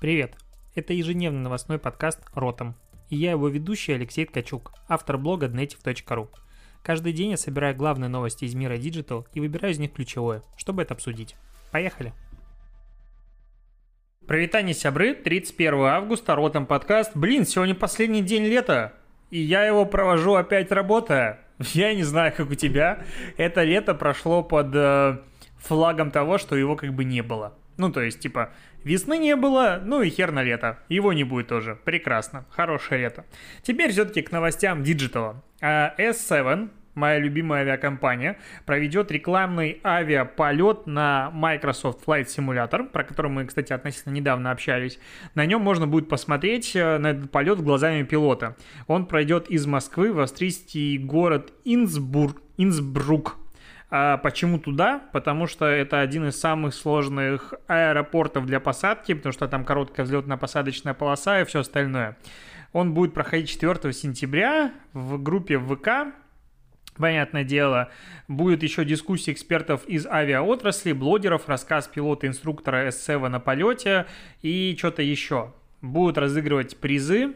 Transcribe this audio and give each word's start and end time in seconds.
Привет! 0.00 0.36
Это 0.74 0.92
ежедневный 0.92 1.40
новостной 1.40 1.78
подкаст 1.78 2.20
«Ротом». 2.34 2.74
И 3.08 3.16
я 3.16 3.30
его 3.30 3.48
ведущий 3.48 3.92
Алексей 3.92 4.26
Ткачук, 4.26 4.72
автор 4.88 5.16
блога 5.16 5.46
dnetiv.ru. 5.46 6.28
Каждый 6.82 7.12
день 7.12 7.30
я 7.30 7.36
собираю 7.36 7.74
главные 7.74 8.08
новости 8.08 8.44
из 8.44 8.54
мира 8.54 8.74
Digital 8.74 9.26
и 9.32 9.40
выбираю 9.40 9.72
из 9.72 9.78
них 9.78 9.92
ключевое, 9.92 10.42
чтобы 10.56 10.82
это 10.82 10.94
обсудить. 10.94 11.36
Поехали! 11.70 12.12
Провитание 14.26 14.74
сябры, 14.74 15.14
31 15.14 15.74
августа, 15.84 16.34
Ротом 16.34 16.66
подкаст. 16.66 17.12
Блин, 17.14 17.46
сегодня 17.46 17.74
последний 17.74 18.22
день 18.22 18.44
лета, 18.44 18.94
и 19.30 19.38
я 19.38 19.64
его 19.64 19.86
провожу 19.86 20.34
опять 20.34 20.70
работая. 20.72 21.40
Я 21.72 21.94
не 21.94 22.02
знаю, 22.02 22.32
как 22.36 22.50
у 22.50 22.54
тебя. 22.54 23.04
Это 23.36 23.62
лето 23.62 23.94
прошло 23.94 24.42
под 24.42 24.74
э, 24.74 25.18
флагом 25.56 26.10
того, 26.10 26.36
что 26.36 26.56
его 26.56 26.74
как 26.76 26.92
бы 26.92 27.04
не 27.04 27.22
было. 27.22 27.54
Ну, 27.76 27.90
то 27.90 28.00
есть, 28.00 28.20
типа, 28.20 28.50
весны 28.84 29.18
не 29.18 29.36
было, 29.36 29.80
ну 29.84 30.02
и 30.02 30.10
хер 30.10 30.30
на 30.30 30.42
лето. 30.42 30.78
Его 30.88 31.12
не 31.12 31.24
будет 31.24 31.48
тоже. 31.48 31.78
Прекрасно. 31.84 32.44
Хорошее 32.50 33.02
лето. 33.02 33.24
Теперь 33.62 33.90
все-таки 33.90 34.22
к 34.22 34.30
новостям 34.30 34.82
digital 34.82 35.29
а. 35.29 35.42
А, 35.60 35.94
S7, 35.98 36.68
моя 36.94 37.18
любимая 37.18 37.62
авиакомпания, 37.62 38.38
проведет 38.66 39.10
рекламный 39.10 39.80
авиаполет 39.84 40.86
на 40.86 41.30
Microsoft 41.32 42.04
Flight 42.06 42.26
Simulator, 42.26 42.88
про 42.88 43.04
который 43.04 43.30
мы, 43.30 43.46
кстати, 43.46 43.72
относительно 43.72 44.12
недавно 44.12 44.50
общались. 44.50 44.98
На 45.34 45.46
нем 45.46 45.60
можно 45.60 45.86
будет 45.86 46.08
посмотреть 46.08 46.76
э, 46.76 46.98
на 46.98 47.08
этот 47.08 47.30
полет 47.30 47.60
глазами 47.60 48.02
пилота. 48.04 48.56
Он 48.86 49.06
пройдет 49.06 49.48
из 49.48 49.66
Москвы 49.66 50.12
в 50.12 50.20
австрийский 50.20 50.98
город 50.98 51.52
Инсбург, 51.64 52.40
Инсбрук, 52.56 53.36
а 53.96 54.16
почему 54.16 54.58
туда? 54.58 55.04
Потому 55.12 55.46
что 55.46 55.66
это 55.66 56.00
один 56.00 56.26
из 56.26 56.40
самых 56.40 56.74
сложных 56.74 57.54
аэропортов 57.68 58.44
для 58.44 58.58
посадки, 58.58 59.14
потому 59.14 59.32
что 59.32 59.46
там 59.46 59.64
короткая 59.64 60.04
взлетно-посадочная 60.04 60.94
полоса 60.94 61.40
и 61.40 61.44
все 61.44 61.60
остальное. 61.60 62.16
Он 62.72 62.92
будет 62.92 63.14
проходить 63.14 63.50
4 63.50 63.92
сентября 63.92 64.72
в 64.94 65.22
группе 65.22 65.60
ВК, 65.60 66.12
Понятное 66.96 67.44
дело, 67.44 67.90
будет 68.26 68.64
еще 68.64 68.84
дискуссия 68.84 69.30
экспертов 69.30 69.84
из 69.86 70.06
авиаотрасли, 70.06 70.92
блогеров, 70.92 71.48
рассказ 71.48 71.86
пилота-инструктора 71.86 72.88
S7 72.88 73.28
на 73.28 73.38
полете 73.38 74.06
и 74.42 74.74
что-то 74.76 75.02
еще. 75.02 75.52
Будут 75.82 76.18
разыгрывать 76.18 76.76
призы, 76.78 77.34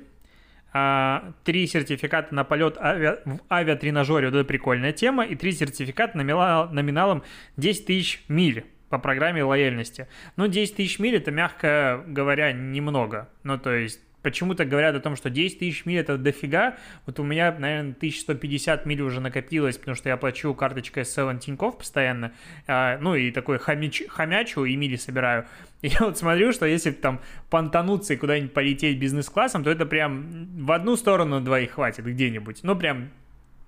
а, 0.73 1.33
три 1.45 1.67
сертификата 1.67 2.35
на 2.35 2.45
полет 2.45 2.77
авиа, 2.79 3.19
в 3.25 3.39
авиатренажере, 3.51 4.29
вот 4.29 4.35
это 4.35 4.45
прикольная 4.45 4.93
тема, 4.93 5.25
и 5.25 5.35
три 5.35 5.53
сертификата 5.53 6.17
номинал, 6.17 6.69
номиналом 6.71 7.23
10 7.57 7.87
тысяч 7.87 8.25
миль 8.29 8.67
по 8.89 8.99
программе 8.99 9.43
лояльности. 9.43 10.09
Ну, 10.37 10.47
10 10.47 10.77
тысяч 10.77 10.99
миль 10.99 11.17
это, 11.17 11.31
мягко 11.31 12.05
говоря, 12.07 12.53
немного. 12.53 13.29
Ну, 13.43 13.59
то 13.59 13.73
есть 13.73 14.01
почему-то 14.23 14.65
говорят 14.65 14.95
о 14.95 15.01
том, 15.01 15.17
что 15.17 15.31
10 15.31 15.59
тысяч 15.59 15.87
миль 15.87 15.99
это 15.99 16.19
дофига. 16.19 16.77
Вот 17.07 17.21
у 17.21 17.23
меня, 17.23 17.55
наверное, 17.59 17.93
1150 17.93 18.87
миль 18.87 19.01
уже 19.01 19.21
накопилось, 19.21 19.79
потому 19.79 19.95
что 19.95 20.09
я 20.09 20.17
плачу 20.17 20.55
карточкой 20.55 21.05
S7 21.05 21.39
Тинькофф 21.39 21.79
постоянно. 21.79 22.33
А, 22.67 22.99
ну 22.99 23.15
и 23.15 23.31
такой 23.31 23.59
хомяч, 23.59 24.03
хомячу 24.09 24.65
и 24.65 24.77
мили 24.77 24.97
собираю. 24.97 25.47
И 25.83 25.89
я 25.89 25.99
вот 26.01 26.19
смотрю, 26.19 26.53
что 26.53 26.67
если 26.67 26.91
там 26.91 27.21
понтануться 27.51 28.15
и 28.15 28.17
куда-нибудь 28.17 28.53
полететь 28.53 28.99
бизнес-классом, 28.99 29.65
то 29.65 29.71
это 29.71 29.87
прям 29.87 30.65
в 30.65 30.73
одну 30.73 30.97
сторону 30.97 31.41
двоих 31.41 31.73
хватит 31.73 32.05
где-нибудь. 32.05 32.61
Ну 32.63 32.77
прям, 32.77 33.11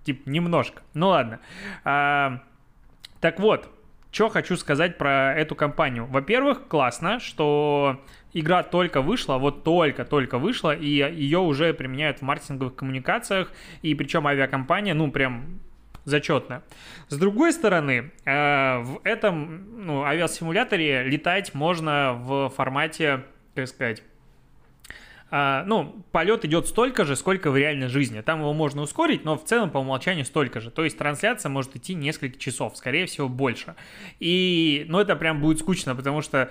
типа, 0.05 0.29
немножко. 0.29 0.83
Ну 0.95 1.09
ладно. 1.09 1.41
А, 1.85 2.43
так 3.21 3.39
вот, 3.39 3.69
что 4.11 4.29
хочу 4.29 4.57
сказать 4.57 4.99
про 4.99 5.35
эту 5.35 5.55
компанию. 5.55 6.07
Во-первых, 6.07 6.67
классно, 6.69 7.21
что 7.21 8.01
игра 8.33 8.63
только 8.63 9.03
вышла, 9.03 9.39
вот 9.39 9.65
только-только 9.65 10.39
вышла, 10.39 10.75
и 10.75 10.89
ее 10.89 11.39
уже 11.39 11.73
применяют 11.75 12.19
в 12.19 12.23
маркетинговых 12.23 12.75
коммуникациях, 12.75 13.53
и 13.83 13.95
причем 13.95 14.27
авиакомпания, 14.27 14.95
ну, 14.95 15.11
прям 15.11 15.61
зачетная. 16.05 16.63
С 17.09 17.17
другой 17.19 17.53
стороны, 17.53 18.11
э, 18.25 18.79
в 18.79 19.01
этом 19.05 19.87
ну, 19.87 20.03
авиасимуляторе 20.03 21.05
летать 21.05 21.55
можно 21.55 22.15
в 22.15 22.49
формате, 22.51 23.25
как 23.55 23.69
сказать, 23.69 24.03
а, 25.31 25.65
ну, 25.65 26.05
полет 26.11 26.45
идет 26.45 26.67
столько 26.67 27.05
же, 27.05 27.15
сколько 27.15 27.51
в 27.51 27.57
реальной 27.57 27.89
жизни. 27.89 28.21
Там 28.21 28.41
его 28.41 28.53
можно 28.53 28.83
ускорить, 28.83 29.25
но 29.25 29.37
в 29.37 29.45
целом 29.45 29.71
по 29.71 29.79
умолчанию 29.79 30.25
столько 30.25 30.61
же. 30.61 30.71
То 30.71 30.83
есть 30.83 30.99
трансляция 30.99 31.51
может 31.51 31.77
идти 31.77 31.95
несколько 31.95 32.39
часов, 32.39 32.77
скорее 32.77 33.07
всего, 33.07 33.29
больше. 33.29 33.77
И, 34.19 34.85
ну, 34.89 34.99
это 34.99 35.15
прям 35.15 35.41
будет 35.41 35.61
скучно, 35.61 35.95
потому 35.95 36.21
что 36.21 36.51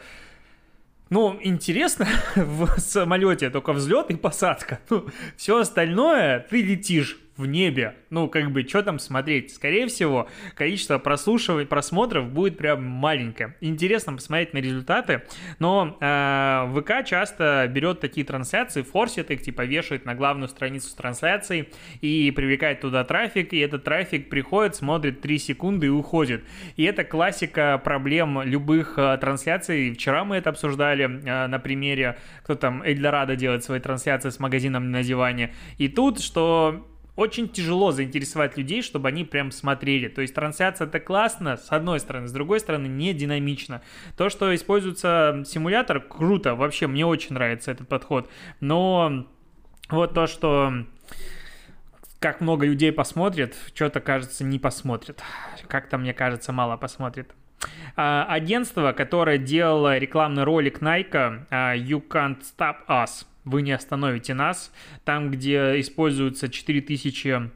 ну, 1.10 1.38
интересно 1.42 2.08
в 2.36 2.80
самолете 2.80 3.50
только 3.50 3.74
взлет 3.74 4.12
и 4.12 4.16
посадка. 4.16 4.80
Ну, 4.90 5.08
все 5.36 5.60
остальное 5.60 6.46
ты 6.50 6.62
летишь 6.62 7.20
в 7.40 7.46
небе. 7.46 7.96
Ну, 8.10 8.28
как 8.28 8.52
бы, 8.52 8.62
что 8.64 8.84
там 8.84 9.00
смотреть? 9.00 9.54
Скорее 9.54 9.88
всего, 9.88 10.28
количество 10.56 11.00
прослушиваний, 11.00 11.66
просмотров 11.66 12.30
будет 12.30 12.58
прям 12.58 12.84
маленькое. 12.84 13.56
Интересно 13.62 14.14
посмотреть 14.14 14.54
на 14.54 14.60
результаты, 14.60 15.24
но 15.58 15.98
э, 16.00 16.74
ВК 16.76 17.08
часто 17.08 17.68
берет 17.70 18.02
такие 18.02 18.26
трансляции, 18.26 18.82
форсит 18.82 19.32
их, 19.32 19.42
типа 19.42 19.64
вешает 19.64 20.06
на 20.06 20.16
главную 20.16 20.50
страницу 20.50 20.90
с 20.90 20.94
трансляцией 20.94 21.70
и 22.02 22.30
привлекает 22.32 22.82
туда 22.82 23.04
трафик, 23.04 23.54
и 23.54 23.60
этот 23.60 23.84
трафик 23.84 24.30
приходит, 24.30 24.76
смотрит 24.76 25.22
3 25.22 25.40
секунды 25.40 25.88
и 25.88 25.90
уходит. 25.90 26.44
И 26.76 26.84
это 26.84 27.04
классика 27.04 27.82
проблем 27.84 28.42
любых 28.42 28.98
э, 28.98 29.18
трансляций. 29.20 29.94
Вчера 29.94 30.26
мы 30.26 30.36
это 30.36 30.50
обсуждали 30.50 31.06
э, 31.06 31.48
на 31.48 31.60
примере, 31.60 32.18
кто 32.44 32.56
там, 32.56 32.84
Эльдорадо 32.84 33.36
делает 33.38 33.64
свои 33.64 33.80
трансляции 33.80 34.30
с 34.30 34.40
магазином 34.40 34.92
на 34.92 35.04
диване. 35.04 35.54
И 35.78 35.88
тут, 35.88 36.20
что 36.20 36.86
очень 37.20 37.50
тяжело 37.50 37.92
заинтересовать 37.92 38.56
людей, 38.58 38.82
чтобы 38.82 39.10
они 39.10 39.26
прям 39.26 39.52
смотрели. 39.52 40.08
То 40.08 40.22
есть 40.22 40.34
трансляция 40.34 40.88
это 40.88 41.02
классно, 41.02 41.58
с 41.58 41.70
одной 41.70 42.00
стороны, 42.00 42.30
с 42.30 42.32
другой 42.32 42.62
стороны, 42.62 42.88
не 42.88 43.14
динамично. 43.14 43.82
То, 44.16 44.30
что 44.30 44.56
используется 44.56 45.44
симулятор, 45.46 46.00
круто, 46.00 46.56
вообще 46.56 46.88
мне 46.88 47.06
очень 47.06 47.34
нравится 47.34 47.72
этот 47.72 47.90
подход. 47.90 48.30
Но 48.62 49.28
вот 49.90 50.14
то, 50.14 50.28
что 50.28 50.86
как 52.20 52.40
много 52.40 52.66
людей 52.66 52.94
посмотрит, 52.94 53.54
что-то, 53.74 54.00
кажется, 54.00 54.46
не 54.46 54.58
посмотрит. 54.58 55.22
Как-то, 55.68 55.98
мне 55.98 56.14
кажется, 56.14 56.54
мало 56.54 56.78
посмотрит. 56.78 57.36
А, 57.98 58.26
агентство, 58.30 58.94
которое 58.94 59.38
делало 59.38 59.98
рекламный 59.98 60.44
ролик 60.44 60.82
Nike 60.82 61.46
а, 61.50 61.76
You 61.76 62.02
Can't 62.08 62.40
Stop 62.42 62.78
Us, 62.88 63.26
вы 63.50 63.62
не 63.62 63.72
остановите 63.72 64.34
нас. 64.34 64.72
Там, 65.04 65.32
где 65.32 65.80
используются 65.80 66.50
4000 66.50 67.52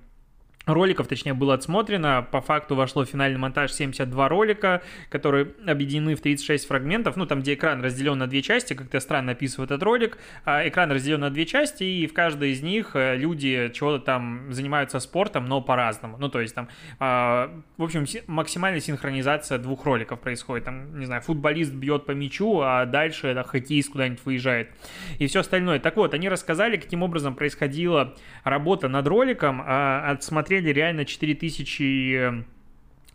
роликов, 0.65 1.07
точнее, 1.07 1.33
было 1.33 1.53
отсмотрено. 1.53 2.25
По 2.31 2.41
факту 2.41 2.75
вошло 2.75 3.03
в 3.03 3.09
финальный 3.09 3.37
монтаж 3.37 3.71
72 3.71 4.29
ролика, 4.29 4.81
которые 5.09 5.53
объединены 5.67 6.15
в 6.15 6.21
36 6.21 6.67
фрагментов. 6.67 7.17
Ну, 7.17 7.25
там, 7.25 7.41
где 7.41 7.55
экран 7.55 7.83
разделен 7.83 8.17
на 8.17 8.27
две 8.27 8.41
части, 8.41 8.73
как-то 8.73 8.99
странно 8.99 9.33
описывает 9.33 9.71
этот 9.71 9.83
ролик. 9.83 10.17
А 10.45 10.67
экран 10.67 10.91
разделен 10.91 11.19
на 11.19 11.29
две 11.29 11.45
части, 11.45 11.83
и 11.83 12.07
в 12.07 12.13
каждой 12.13 12.51
из 12.51 12.61
них 12.61 12.91
э, 12.95 13.15
люди 13.17 13.71
чего-то 13.73 13.99
там 13.99 14.51
занимаются 14.51 14.99
спортом, 14.99 15.47
но 15.47 15.61
по-разному. 15.61 16.17
Ну, 16.17 16.29
то 16.29 16.39
есть 16.39 16.55
там, 16.55 16.69
а, 16.99 17.51
в 17.77 17.83
общем, 17.83 18.05
максимальная 18.27 18.79
синхронизация 18.79 19.57
двух 19.57 19.85
роликов 19.85 20.19
происходит. 20.19 20.65
Там, 20.65 20.97
не 20.97 21.05
знаю, 21.05 21.21
футболист 21.21 21.73
бьет 21.73 22.05
по 22.05 22.11
мячу, 22.11 22.61
а 22.61 22.85
дальше 22.85 23.27
это 23.27 23.43
хоккеист 23.43 23.91
куда-нибудь 23.91 24.23
выезжает. 24.23 24.69
И 25.19 25.27
все 25.27 25.41
остальное. 25.41 25.79
Так 25.79 25.97
вот, 25.97 26.13
они 26.13 26.29
рассказали, 26.29 26.77
каким 26.77 27.03
образом 27.03 27.35
происходила 27.35 28.15
работа 28.43 28.87
над 28.87 29.05
роликом, 29.07 29.61
а, 29.65 30.11
отсмотрели 30.11 30.52
посмотрели 30.53 30.71
реально 30.71 31.05
4000 31.05 32.13
э, 32.13 32.43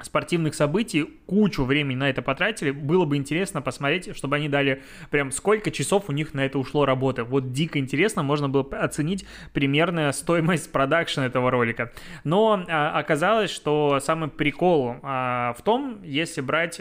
спортивных 0.00 0.54
событий, 0.54 1.04
кучу 1.26 1.64
времени 1.64 1.96
на 1.96 2.10
это 2.10 2.20
потратили. 2.20 2.72
Было 2.72 3.04
бы 3.04 3.16
интересно 3.16 3.62
посмотреть, 3.62 4.16
чтобы 4.16 4.36
они 4.36 4.48
дали 4.48 4.82
прям 5.10 5.30
сколько 5.30 5.70
часов 5.70 6.08
у 6.08 6.12
них 6.12 6.34
на 6.34 6.44
это 6.44 6.58
ушло 6.58 6.84
работы. 6.84 7.22
Вот 7.22 7.52
дико 7.52 7.78
интересно, 7.78 8.22
можно 8.22 8.48
было 8.48 8.66
оценить 8.72 9.24
примерная 9.52 10.10
стоимость 10.12 10.72
продакшн 10.72 11.20
этого 11.20 11.50
ролика. 11.50 11.92
Но 12.24 12.64
а, 12.68 12.98
оказалось, 12.98 13.50
что 13.50 14.00
самый 14.00 14.28
прикол 14.28 14.96
а, 15.02 15.54
в 15.58 15.62
том, 15.62 16.02
если 16.02 16.40
брать 16.40 16.80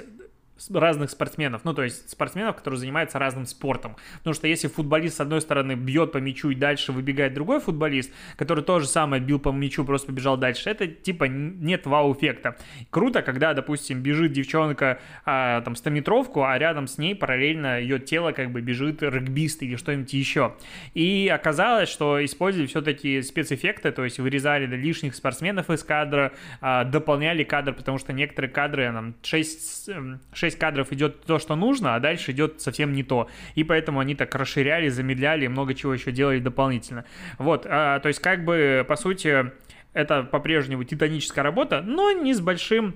разных 0.74 1.09
спортсменов, 1.12 1.63
ну, 1.63 1.74
то 1.74 1.83
есть 1.83 2.09
спортсменов, 2.09 2.56
которые 2.56 2.80
занимаются 2.80 3.19
разным 3.19 3.45
спортом. 3.45 3.95
Потому 4.19 4.33
что 4.33 4.48
если 4.48 4.68
футболист, 4.68 5.18
с 5.18 5.19
одной 5.19 5.42
стороны, 5.42 5.74
бьет 5.74 6.12
по 6.12 6.18
мячу 6.18 6.50
и 6.50 6.56
дальше 6.56 6.92
выбегает 6.92 7.33
другой 7.33 7.59
футболист, 7.59 8.12
который 8.36 8.63
тоже 8.63 8.88
самое 8.88 9.21
бил 9.21 9.39
по 9.39 9.50
мячу, 9.50 9.86
просто 9.86 10.07
побежал 10.07 10.38
дальше, 10.38 10.69
это 10.69 10.88
типа 10.88 11.25
нет 11.25 11.86
вау-эффекта. 11.86 12.57
Круто, 12.89 13.21
когда, 13.21 13.54
допустим, 13.54 14.01
бежит 14.01 14.31
девчонка 14.31 15.00
а, 15.25 15.62
там 15.62 15.74
100-метровку, 15.74 16.44
а 16.44 16.57
рядом 16.57 16.88
с 16.88 16.98
ней 16.98 17.15
параллельно 17.15 17.80
ее 17.80 18.00
тело 18.00 18.31
как 18.31 18.51
бы 18.51 18.62
бежит 18.62 19.04
регбист 19.04 19.63
или 19.63 19.75
что-нибудь 19.75 20.13
еще. 20.13 20.56
И 20.94 21.31
оказалось, 21.33 21.89
что 21.89 22.24
использовали 22.24 22.68
все-таки 22.68 23.21
спецэффекты, 23.21 23.92
то 23.92 24.04
есть 24.04 24.19
вырезали 24.19 24.65
лишних 24.65 25.15
спортсменов 25.15 25.69
из 25.69 25.83
кадра, 25.83 26.33
а, 26.62 26.83
дополняли 26.83 27.44
кадр, 27.44 27.74
потому 27.74 27.98
что 27.98 28.13
некоторые 28.13 28.51
кадры, 28.51 28.92
там, 28.94 29.15
6, 29.21 29.89
6 30.33 30.46
5-6 30.47 30.57
кадров 30.57 30.91
идет 30.91 31.21
то, 31.25 31.39
что 31.39 31.55
нужно, 31.55 31.95
а 31.95 31.99
дальше 31.99 32.31
идет 32.31 32.61
совсем 32.61 32.94
не 32.94 33.03
то. 33.03 33.29
И 33.55 33.63
поэтому 33.63 33.99
они 33.99 34.15
так 34.15 34.33
расширяли, 34.35 34.89
замедляли, 34.89 35.47
много 35.47 35.73
чего 35.73 35.94
еще 35.94 36.11
делали 36.11 36.39
дополнительно. 36.39 37.05
Вот, 37.38 37.65
а, 37.69 37.99
то 37.99 38.07
есть 38.07 38.19
как 38.19 38.45
бы, 38.45 38.85
по 38.88 38.95
сути, 38.95 39.51
это 39.94 40.23
по-прежнему 40.23 40.83
титаническая 40.83 41.44
работа, 41.44 41.81
но 41.81 42.11
не 42.11 42.33
с 42.33 42.39
большим 42.39 42.95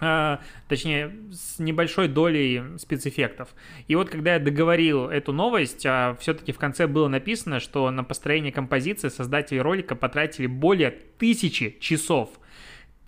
а, 0.00 0.40
точнее, 0.68 1.10
с 1.32 1.58
небольшой 1.58 2.06
долей 2.06 2.62
спецэффектов. 2.78 3.48
И 3.88 3.96
вот 3.96 4.10
когда 4.10 4.34
я 4.34 4.38
договорил 4.38 5.08
эту 5.08 5.32
новость, 5.32 5.84
а, 5.86 6.16
все-таки 6.20 6.52
в 6.52 6.58
конце 6.58 6.86
было 6.86 7.08
написано, 7.08 7.58
что 7.58 7.90
на 7.90 8.04
построение 8.04 8.52
композиции 8.52 9.08
создатели 9.08 9.58
ролика 9.58 9.96
потратили 9.96 10.46
более 10.46 10.90
тысячи 10.90 11.76
часов– 11.80 12.30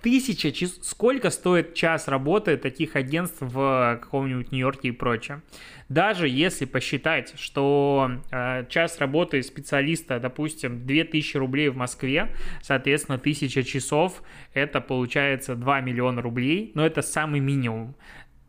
тысяча 0.02 0.52
часов. 0.52 0.84
Сколько 0.84 1.30
стоит 1.30 1.74
час 1.74 2.08
работы 2.08 2.56
таких 2.56 2.96
агентств 2.96 3.38
в 3.40 3.98
каком-нибудь 4.02 4.52
Нью-Йорке 4.52 4.88
и 4.88 4.92
прочее? 4.92 5.42
Даже 5.88 6.28
если 6.28 6.64
посчитать, 6.64 7.34
что 7.38 8.10
э, 8.30 8.64
час 8.68 8.98
работы 8.98 9.42
специалиста, 9.42 10.20
допустим, 10.20 10.86
2000 10.86 11.36
рублей 11.36 11.68
в 11.68 11.76
Москве, 11.76 12.34
соответственно, 12.62 13.16
1000 13.16 13.62
часов, 13.64 14.22
это 14.54 14.80
получается 14.80 15.56
2 15.56 15.80
миллиона 15.80 16.22
рублей, 16.22 16.72
но 16.74 16.86
это 16.86 17.02
самый 17.02 17.40
минимум. 17.40 17.96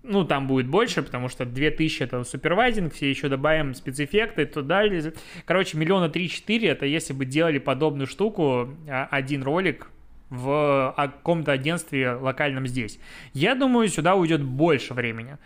Ну, 0.03 0.25
там 0.25 0.47
будет 0.47 0.67
больше, 0.67 1.03
потому 1.03 1.29
что 1.29 1.45
2000 1.45 2.03
это 2.03 2.23
супервайзинг, 2.23 2.93
все 2.93 3.09
еще 3.09 3.29
добавим 3.29 3.75
спецэффекты, 3.75 4.45
то 4.45 4.63
далее. 4.63 5.13
Короче, 5.45 5.77
миллиона 5.77 6.09
три-четыре, 6.09 6.69
это 6.69 6.87
если 6.87 7.13
бы 7.13 7.25
делали 7.25 7.59
подобную 7.59 8.07
штуку, 8.07 8.69
а, 8.87 9.07
один 9.11 9.43
ролик, 9.43 9.89
в 10.31 10.93
каком-то 10.95 11.51
агентстве 11.51 12.13
локальном 12.13 12.65
здесь. 12.65 12.99
Я 13.33 13.53
думаю, 13.53 13.89
сюда 13.89 14.15
уйдет 14.15 14.41
больше 14.41 14.95
времени. 14.95 15.37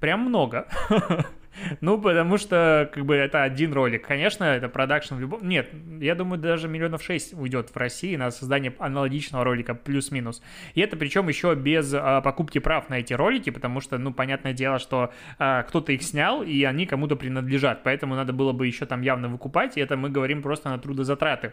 Прям 0.00 0.20
много. 0.20 0.66
Ну, 1.80 2.00
потому 2.00 2.38
что, 2.38 2.90
как 2.92 3.04
бы, 3.04 3.14
это 3.14 3.42
один 3.42 3.74
ролик. 3.74 4.06
Конечно, 4.06 4.44
это 4.44 4.70
продакшн 4.70 5.16
в 5.16 5.20
любом... 5.20 5.46
Нет, 5.46 5.68
я 6.00 6.14
думаю, 6.14 6.40
даже 6.40 6.66
миллионов 6.66 7.02
шесть 7.02 7.34
уйдет 7.34 7.68
в 7.68 7.76
России 7.76 8.16
на 8.16 8.30
создание 8.30 8.74
аналогичного 8.78 9.44
ролика, 9.44 9.74
плюс-минус. 9.74 10.42
И 10.74 10.80
это 10.80 10.96
причем 10.96 11.28
еще 11.28 11.54
без 11.54 11.92
а, 11.94 12.22
покупки 12.22 12.58
прав 12.58 12.88
на 12.88 13.00
эти 13.00 13.12
ролики, 13.12 13.50
потому 13.50 13.80
что, 13.80 13.98
ну, 13.98 14.14
понятное 14.14 14.54
дело, 14.54 14.78
что 14.78 15.12
а, 15.38 15.62
кто-то 15.64 15.92
их 15.92 16.02
снял, 16.02 16.42
и 16.42 16.64
они 16.64 16.86
кому-то 16.86 17.16
принадлежат. 17.16 17.82
Поэтому 17.82 18.14
надо 18.14 18.32
было 18.32 18.52
бы 18.52 18.66
еще 18.66 18.86
там 18.86 19.02
явно 19.02 19.28
выкупать, 19.28 19.76
и 19.76 19.80
это 19.80 19.96
мы 19.98 20.08
говорим 20.08 20.40
просто 20.40 20.70
на 20.70 20.78
трудозатраты 20.78 21.52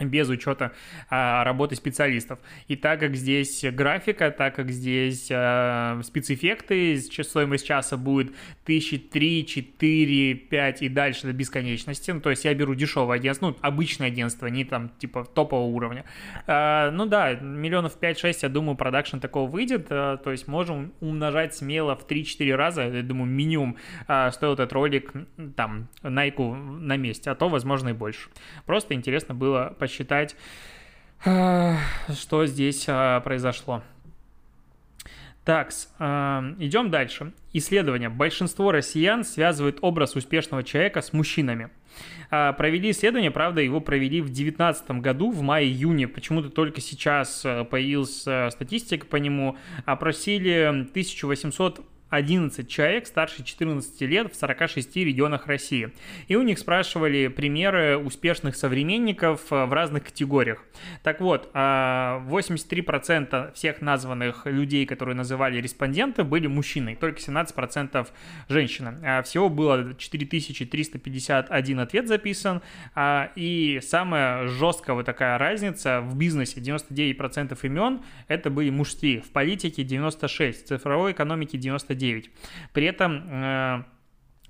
без 0.00 0.28
учета 0.28 0.72
а, 1.08 1.44
работы 1.44 1.76
специалистов. 1.76 2.38
И 2.68 2.76
так 2.76 3.00
как 3.00 3.16
здесь 3.16 3.64
графика, 3.64 4.30
так 4.30 4.54
как 4.54 4.70
здесь 4.70 5.28
а, 5.30 6.00
спецэффекты, 6.02 6.98
стоимость 6.98 7.66
часа 7.66 7.96
будет 7.96 8.32
тысячи 8.64 8.98
три, 8.98 9.46
четыре, 9.46 10.34
пять 10.34 10.82
и 10.82 10.88
дальше 10.88 11.26
до 11.26 11.32
бесконечности. 11.32 12.10
Ну, 12.10 12.20
то 12.20 12.30
есть 12.30 12.44
я 12.44 12.54
беру 12.54 12.74
дешевое 12.74 13.16
агентство, 13.16 13.48
ну, 13.48 13.56
обычное 13.60 14.08
агентство, 14.08 14.46
не 14.46 14.64
там 14.64 14.90
типа 14.98 15.24
топового 15.24 15.66
уровня. 15.66 16.04
А, 16.46 16.90
ну 16.90 17.06
да, 17.06 17.34
миллионов 17.34 17.98
5-6, 18.00 18.38
я 18.42 18.48
думаю, 18.48 18.76
продакшн 18.76 19.18
такого 19.18 19.48
выйдет. 19.48 19.86
А, 19.90 20.16
то 20.16 20.30
есть 20.30 20.48
можем 20.48 20.92
умножать 21.00 21.54
смело 21.54 21.96
в 21.96 22.06
3-4 22.06 22.54
раза, 22.54 22.82
я 22.82 23.02
думаю, 23.02 23.30
минимум 23.30 23.76
а, 24.06 24.30
стоил 24.30 24.54
этот 24.54 24.72
ролик 24.72 25.12
там 25.56 25.88
Найку 26.02 26.54
на 26.54 26.96
месте, 26.96 27.30
а 27.30 27.34
то, 27.34 27.48
возможно, 27.48 27.90
и 27.90 27.92
больше. 27.92 28.28
Просто 28.64 28.94
интересно 28.94 29.34
было 29.34 29.74
посчитать, 29.86 30.34
а, 31.24 31.76
что 32.12 32.44
здесь 32.46 32.86
а, 32.88 33.20
произошло. 33.20 33.82
Так, 35.44 35.70
а, 36.00 36.42
идем 36.58 36.90
дальше. 36.90 37.32
Исследование. 37.52 38.08
Большинство 38.08 38.72
россиян 38.72 39.24
связывают 39.24 39.78
образ 39.80 40.16
успешного 40.16 40.64
человека 40.64 41.02
с 41.02 41.12
мужчинами. 41.12 41.70
Провели 42.28 42.90
исследование, 42.90 43.30
правда, 43.30 43.62
его 43.62 43.80
провели 43.80 44.20
в 44.20 44.26
2019 44.26 44.90
году, 45.00 45.30
в 45.30 45.40
мае-июне. 45.40 46.08
Почему-то 46.08 46.50
только 46.50 46.80
сейчас 46.80 47.40
появилась 47.70 48.26
статистика 48.52 49.06
по 49.06 49.16
нему. 49.16 49.56
Опросили 49.86 50.84
1800 50.90 51.82
11 52.10 52.68
человек 52.68 53.06
старше 53.06 53.42
14 53.42 54.00
лет 54.02 54.32
в 54.32 54.36
46 54.36 54.96
регионах 54.96 55.46
России. 55.46 55.90
И 56.28 56.36
у 56.36 56.42
них 56.42 56.58
спрашивали 56.58 57.28
примеры 57.28 57.98
успешных 57.98 58.56
современников 58.56 59.52
э, 59.52 59.64
в 59.64 59.72
разных 59.72 60.04
категориях. 60.04 60.64
Так 61.02 61.20
вот, 61.20 61.50
83% 61.52 63.28
а, 63.32 63.52
всех 63.52 63.80
названных 63.80 64.46
людей, 64.46 64.86
которые 64.86 65.16
называли 65.16 65.60
респонденты, 65.60 66.22
были 66.22 66.46
мужчины, 66.46 66.96
только 66.96 67.18
17% 67.18 68.06
женщины. 68.48 68.98
А 69.02 69.22
всего 69.22 69.48
было 69.48 69.94
4351 69.94 71.80
ответ 71.80 72.06
записан. 72.06 72.62
А, 72.94 73.30
и 73.34 73.80
самая 73.82 74.46
жесткая 74.46 74.94
вот 74.94 75.06
такая 75.06 75.38
разница 75.38 76.00
в 76.00 76.16
бизнесе 76.16 76.60
99% 76.60 77.58
имен 77.62 78.02
это 78.28 78.50
были 78.50 78.70
мужские, 78.70 79.22
в 79.22 79.30
политике 79.30 79.82
96, 79.82 80.64
в 80.64 80.68
цифровой 80.68 81.12
экономике 81.12 81.58
99 81.58 81.95
99. 81.96 82.30
При 82.72 82.86
этом 82.86 83.22
э, 83.28 83.84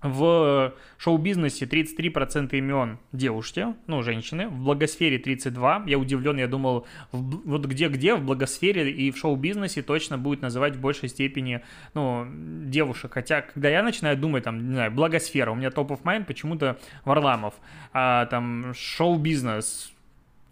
в 0.02 0.74
шоу-бизнесе 0.98 1.64
33% 1.64 2.56
имен 2.56 2.98
девушки, 3.12 3.66
ну, 3.86 4.02
женщины, 4.02 4.48
в 4.48 4.60
благосфере 4.60 5.18
32. 5.18 5.84
Я 5.86 5.98
удивлен, 5.98 6.36
я 6.38 6.48
думал, 6.48 6.86
в, 7.12 7.48
вот 7.48 7.66
где-где, 7.66 8.14
в 8.14 8.22
благосфере 8.22 8.90
и 8.90 9.10
в 9.10 9.18
шоу-бизнесе 9.18 9.82
точно 9.82 10.18
будет 10.18 10.42
называть 10.42 10.76
в 10.76 10.80
большей 10.80 11.08
степени, 11.08 11.62
ну, 11.94 12.26
девушек. 12.64 13.14
Хотя, 13.14 13.42
когда 13.42 13.68
я 13.68 13.82
начинаю 13.82 14.16
думать, 14.16 14.44
там, 14.44 14.68
не 14.68 14.74
знаю, 14.74 14.92
благосфера, 14.92 15.50
у 15.50 15.54
меня 15.54 15.70
топ 15.70 15.92
of 15.92 16.02
mind 16.02 16.24
почему-то 16.26 16.78
Варламов, 17.04 17.54
а 17.92 18.26
там 18.26 18.74
шоу-бизнес, 18.74 19.92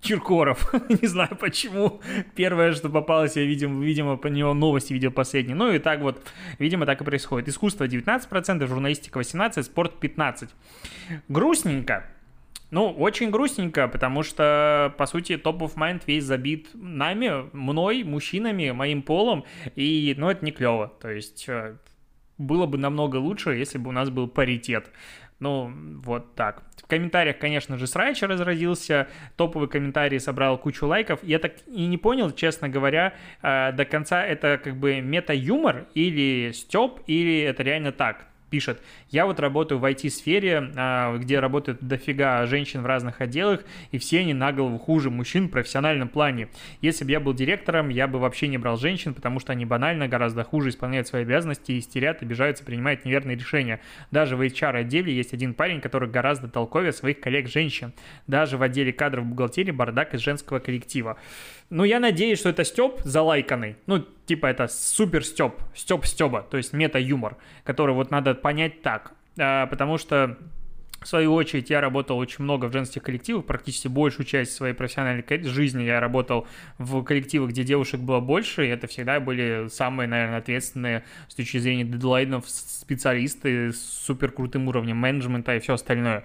Киркоров. 0.04 0.72
не 0.88 1.08
знаю 1.08 1.34
почему. 1.40 2.00
Первое, 2.34 2.74
что 2.74 2.90
попалось, 2.90 3.36
я, 3.36 3.44
видим, 3.44 3.80
видимо, 3.80 4.16
по 4.16 4.26
него 4.26 4.52
новости 4.52 4.92
видел 4.92 5.10
последние. 5.10 5.56
Ну 5.56 5.72
и 5.72 5.78
так 5.78 6.00
вот, 6.00 6.22
видимо, 6.58 6.84
так 6.84 7.00
и 7.00 7.04
происходит. 7.04 7.48
Искусство 7.48 7.86
19%, 7.86 8.66
журналистика 8.66 9.18
18%, 9.18 9.62
спорт 9.62 9.94
15%. 10.00 10.50
Грустненько. 11.28 12.04
Ну, 12.70 12.90
очень 12.90 13.30
грустненько, 13.30 13.88
потому 13.88 14.22
что, 14.22 14.94
по 14.98 15.06
сути, 15.06 15.38
топ 15.38 15.62
of 15.62 15.76
mind 15.76 16.02
весь 16.06 16.24
забит 16.24 16.68
нами, 16.74 17.48
мной, 17.52 18.02
мужчинами, 18.02 18.72
моим 18.72 19.02
полом, 19.02 19.44
и, 19.76 20.14
ну, 20.18 20.28
это 20.28 20.44
не 20.44 20.50
клево. 20.50 20.92
То 21.00 21.08
есть, 21.08 21.44
э, 21.48 21.76
было 22.36 22.66
бы 22.66 22.78
намного 22.78 23.16
лучше, 23.16 23.50
если 23.50 23.78
бы 23.78 23.90
у 23.90 23.92
нас 23.92 24.10
был 24.10 24.26
паритет. 24.26 24.90
Ну, 25.40 25.72
вот 26.02 26.34
так. 26.34 26.62
В 26.76 26.86
комментариях, 26.86 27.38
конечно 27.38 27.76
же, 27.76 27.86
срач 27.86 28.22
разразился, 28.22 29.08
топовый 29.36 29.68
комментарий 29.68 30.20
собрал 30.20 30.58
кучу 30.58 30.86
лайков. 30.86 31.20
Я 31.22 31.38
так 31.38 31.54
и 31.66 31.86
не 31.86 31.98
понял, 31.98 32.30
честно 32.30 32.68
говоря, 32.68 33.14
э, 33.42 33.72
до 33.72 33.84
конца 33.84 34.24
это 34.24 34.60
как 34.62 34.76
бы 34.76 35.00
мета-юмор 35.00 35.86
или 35.94 36.52
стёб, 36.52 37.00
или 37.06 37.40
это 37.40 37.62
реально 37.62 37.92
так 37.92 38.26
пишет, 38.54 38.80
я 39.14 39.26
вот 39.26 39.38
работаю 39.38 39.78
в 39.78 39.84
IT-сфере, 39.84 40.72
а, 40.74 41.16
где 41.16 41.38
работают 41.38 41.78
дофига 41.80 42.44
женщин 42.46 42.82
в 42.82 42.86
разных 42.86 43.20
отделах, 43.20 43.60
и 43.92 43.98
все 43.98 44.20
они 44.20 44.34
на 44.34 44.52
голову 44.52 44.76
хуже 44.76 45.08
мужчин 45.08 45.46
в 45.46 45.52
профессиональном 45.52 46.08
плане. 46.08 46.48
Если 46.80 47.04
бы 47.04 47.12
я 47.12 47.20
был 47.20 47.32
директором, 47.32 47.90
я 47.90 48.08
бы 48.08 48.18
вообще 48.18 48.48
не 48.48 48.58
брал 48.58 48.76
женщин, 48.76 49.14
потому 49.14 49.38
что 49.38 49.52
они 49.52 49.64
банально 49.66 50.08
гораздо 50.08 50.42
хуже 50.42 50.70
исполняют 50.70 51.06
свои 51.06 51.22
обязанности, 51.22 51.78
истерят, 51.78 52.22
обижаются, 52.22 52.64
принимают 52.64 53.04
неверные 53.04 53.36
решения. 53.36 53.80
Даже 54.10 54.36
в 54.36 54.42
HR-отделе 54.42 55.14
есть 55.14 55.32
один 55.32 55.54
парень, 55.54 55.80
который 55.80 56.10
гораздо 56.10 56.48
толковее 56.48 56.92
своих 56.92 57.20
коллег-женщин. 57.20 57.92
Даже 58.26 58.58
в 58.58 58.62
отделе 58.62 58.92
кадров 58.92 59.26
бухгалтерии 59.26 59.70
бардак 59.70 60.14
из 60.14 60.20
женского 60.22 60.58
коллектива. 60.58 61.18
Ну, 61.70 61.84
я 61.84 61.98
надеюсь, 61.98 62.38
что 62.38 62.50
это 62.50 62.64
Степ 62.64 63.00
залайканный. 63.04 63.76
Ну, 63.86 64.04
типа 64.26 64.46
это 64.46 64.68
супер 64.68 65.24
Степ, 65.24 65.54
Степ 65.74 66.04
Стеба, 66.04 66.46
то 66.48 66.56
есть 66.56 66.72
мета-юмор, 66.72 67.36
который 67.64 67.94
вот 67.94 68.10
надо 68.10 68.34
понять 68.34 68.82
так. 68.82 69.03
А, 69.38 69.66
потому 69.66 69.98
что 69.98 70.38
в 71.04 71.08
свою 71.08 71.34
очередь, 71.34 71.68
я 71.68 71.82
работал 71.82 72.16
очень 72.16 72.44
много 72.44 72.66
в 72.66 72.72
женских 72.72 73.02
коллективах, 73.02 73.44
практически 73.44 73.88
большую 73.88 74.24
часть 74.24 74.52
своей 74.52 74.72
профессиональной 74.72 75.24
жизни 75.44 75.82
я 75.82 76.00
работал 76.00 76.46
в 76.78 77.02
коллективах, 77.02 77.50
где 77.50 77.62
девушек 77.62 78.00
было 78.00 78.20
больше, 78.20 78.66
и 78.66 78.70
это 78.70 78.86
всегда 78.86 79.20
были 79.20 79.68
самые, 79.68 80.08
наверное, 80.08 80.38
ответственные 80.38 81.04
с 81.28 81.34
точки 81.34 81.58
зрения 81.58 81.84
дедлайнов 81.84 82.48
специалисты 82.48 83.72
с 83.72 83.80
супер 83.80 84.30
крутым 84.30 84.66
уровнем 84.68 84.96
менеджмента 84.96 85.54
и 85.54 85.60
все 85.60 85.74
остальное. 85.74 86.24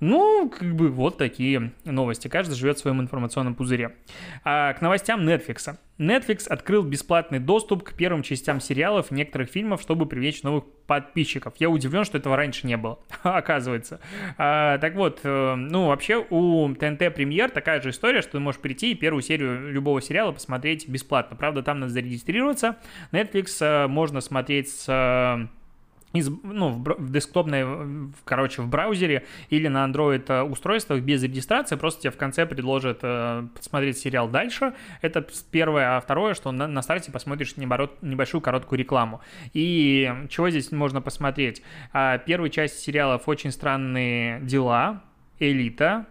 Ну, 0.00 0.50
как 0.50 0.74
бы 0.74 0.88
вот 0.88 1.16
такие 1.16 1.72
новости. 1.84 2.28
Каждый 2.28 2.54
живет 2.54 2.76
в 2.76 2.80
своем 2.80 3.00
информационном 3.00 3.54
пузыре. 3.54 3.96
А, 4.44 4.74
к 4.74 4.82
новостям 4.82 5.26
Netflix. 5.26 5.76
Netflix 5.98 6.46
открыл 6.48 6.82
бесплатный 6.82 7.38
доступ 7.38 7.82
к 7.82 7.94
первым 7.94 8.22
частям 8.22 8.60
сериалов 8.60 9.10
некоторых 9.10 9.48
фильмов, 9.48 9.80
чтобы 9.80 10.04
привлечь 10.04 10.42
новых 10.42 10.64
подписчиков. 10.86 11.54
Я 11.58 11.70
удивлен, 11.70 12.04
что 12.04 12.18
этого 12.18 12.36
раньше 12.36 12.66
не 12.66 12.76
было, 12.76 12.98
оказывается. 13.22 14.00
А, 14.36 14.76
так 14.78 14.94
вот, 14.94 15.20
э, 15.22 15.54
ну, 15.54 15.86
вообще 15.86 16.24
у 16.28 16.68
ТНТ 16.74 17.14
Премьер 17.14 17.50
такая 17.50 17.80
же 17.80 17.90
история, 17.90 18.20
что 18.20 18.32
ты 18.32 18.40
можешь 18.40 18.60
прийти 18.60 18.92
и 18.92 18.94
первую 18.94 19.22
серию 19.22 19.72
любого 19.72 20.02
сериала 20.02 20.32
посмотреть 20.32 20.86
бесплатно. 20.86 21.36
Правда, 21.36 21.62
там 21.62 21.80
надо 21.80 21.92
зарегистрироваться. 21.92 22.76
Netflix 23.12 23.56
э, 23.60 23.86
можно 23.86 24.20
смотреть 24.20 24.68
с 24.68 24.84
э, 24.88 25.46
из, 26.18 26.28
ну, 26.28 26.70
в, 26.70 26.82
в 26.82 27.10
десктопной, 27.10 27.64
в, 27.64 28.12
короче, 28.24 28.62
в 28.62 28.68
браузере 28.68 29.24
или 29.50 29.68
на 29.68 29.86
Android 29.86 30.24
э, 30.28 30.42
устройствах 30.42 31.00
без 31.00 31.22
регистрации, 31.22 31.76
просто 31.76 32.02
тебе 32.02 32.10
в 32.10 32.16
конце 32.16 32.46
предложат 32.46 33.00
э, 33.02 33.46
посмотреть 33.54 33.98
сериал 33.98 34.28
дальше. 34.28 34.74
Это 35.02 35.26
первое, 35.50 35.96
а 35.96 36.00
второе, 36.00 36.34
что 36.34 36.52
на, 36.52 36.66
на 36.66 36.82
старте 36.82 37.12
посмотришь 37.12 37.56
неборот, 37.56 38.02
небольшую 38.02 38.40
короткую 38.40 38.78
рекламу. 38.78 39.20
И 39.52 40.12
чего 40.28 40.50
здесь 40.50 40.72
можно 40.72 41.00
посмотреть? 41.00 41.62
А, 41.92 42.18
первая 42.18 42.50
часть 42.50 42.80
сериалов 42.80 43.28
«Очень 43.28 43.52
странные 43.52 44.40
дела», 44.40 45.02
«Элита», 45.38 46.06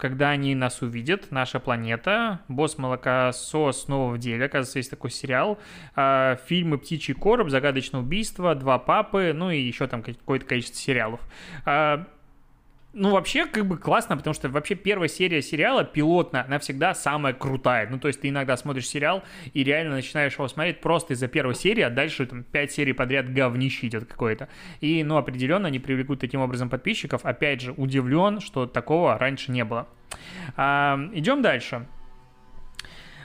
когда 0.00 0.30
они 0.30 0.54
нас 0.54 0.80
увидят, 0.82 1.30
наша 1.30 1.60
планета, 1.60 2.40
босс 2.48 2.78
молокосос 2.78 3.82
снова 3.82 4.14
в 4.14 4.18
деле, 4.18 4.46
оказывается, 4.46 4.78
есть 4.78 4.90
такой 4.90 5.10
сериал, 5.10 5.58
э, 5.94 6.36
фильмы 6.46 6.78
«Птичий 6.78 7.14
короб», 7.14 7.50
«Загадочное 7.50 8.00
убийство», 8.00 8.54
«Два 8.54 8.78
папы», 8.78 9.32
ну 9.34 9.50
и 9.50 9.60
еще 9.60 9.86
там 9.86 10.02
какое-то 10.02 10.46
количество 10.46 10.78
сериалов. 10.78 11.20
Э, 11.66 12.04
ну, 12.92 13.12
вообще, 13.12 13.46
как 13.46 13.66
бы 13.66 13.78
классно, 13.78 14.16
потому 14.16 14.34
что 14.34 14.48
вообще 14.48 14.74
первая 14.74 15.08
серия 15.08 15.42
сериала, 15.42 15.84
пилотная, 15.84 16.44
она 16.44 16.58
всегда 16.58 16.92
самая 16.94 17.32
крутая. 17.32 17.88
Ну, 17.88 18.00
то 18.00 18.08
есть 18.08 18.20
ты 18.20 18.28
иногда 18.28 18.56
смотришь 18.56 18.88
сериал 18.88 19.22
и 19.52 19.62
реально 19.62 19.94
начинаешь 19.96 20.34
его 20.34 20.48
смотреть 20.48 20.80
просто 20.80 21.14
из-за 21.14 21.28
первой 21.28 21.54
серии, 21.54 21.82
а 21.82 21.90
дальше 21.90 22.26
там 22.26 22.42
пять 22.42 22.72
серий 22.72 22.92
подряд 22.92 23.32
говнище 23.32 23.86
идет 23.86 24.06
какое-то. 24.06 24.48
И, 24.80 25.04
ну, 25.04 25.16
определенно 25.16 25.68
они 25.68 25.78
привлекут 25.78 26.18
таким 26.18 26.40
образом 26.40 26.68
подписчиков. 26.68 27.24
Опять 27.24 27.60
же, 27.60 27.72
удивлен, 27.76 28.40
что 28.40 28.66
такого 28.66 29.16
раньше 29.18 29.52
не 29.52 29.64
было. 29.64 29.88
А, 30.56 30.98
идем 31.12 31.42
дальше. 31.42 31.86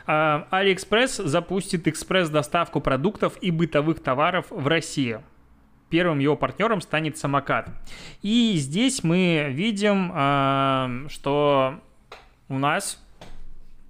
А, 0.05 0.48
Алиэкспресс 0.51 1.17
запустит 1.17 1.88
экспресс-доставку 1.88 2.81
продуктов 2.81 3.36
и 3.41 3.50
бытовых 3.50 4.03
товаров 4.03 4.45
в 4.51 4.67
России 4.67 5.22
первым 5.89 6.19
его 6.19 6.35
партнером 6.35 6.81
станет 6.81 7.17
самокат. 7.17 7.69
И 8.21 8.53
здесь 8.57 9.03
мы 9.03 9.47
видим, 9.51 10.11
э, 10.13 11.07
что 11.09 11.79
у 12.49 12.57
нас 12.57 13.01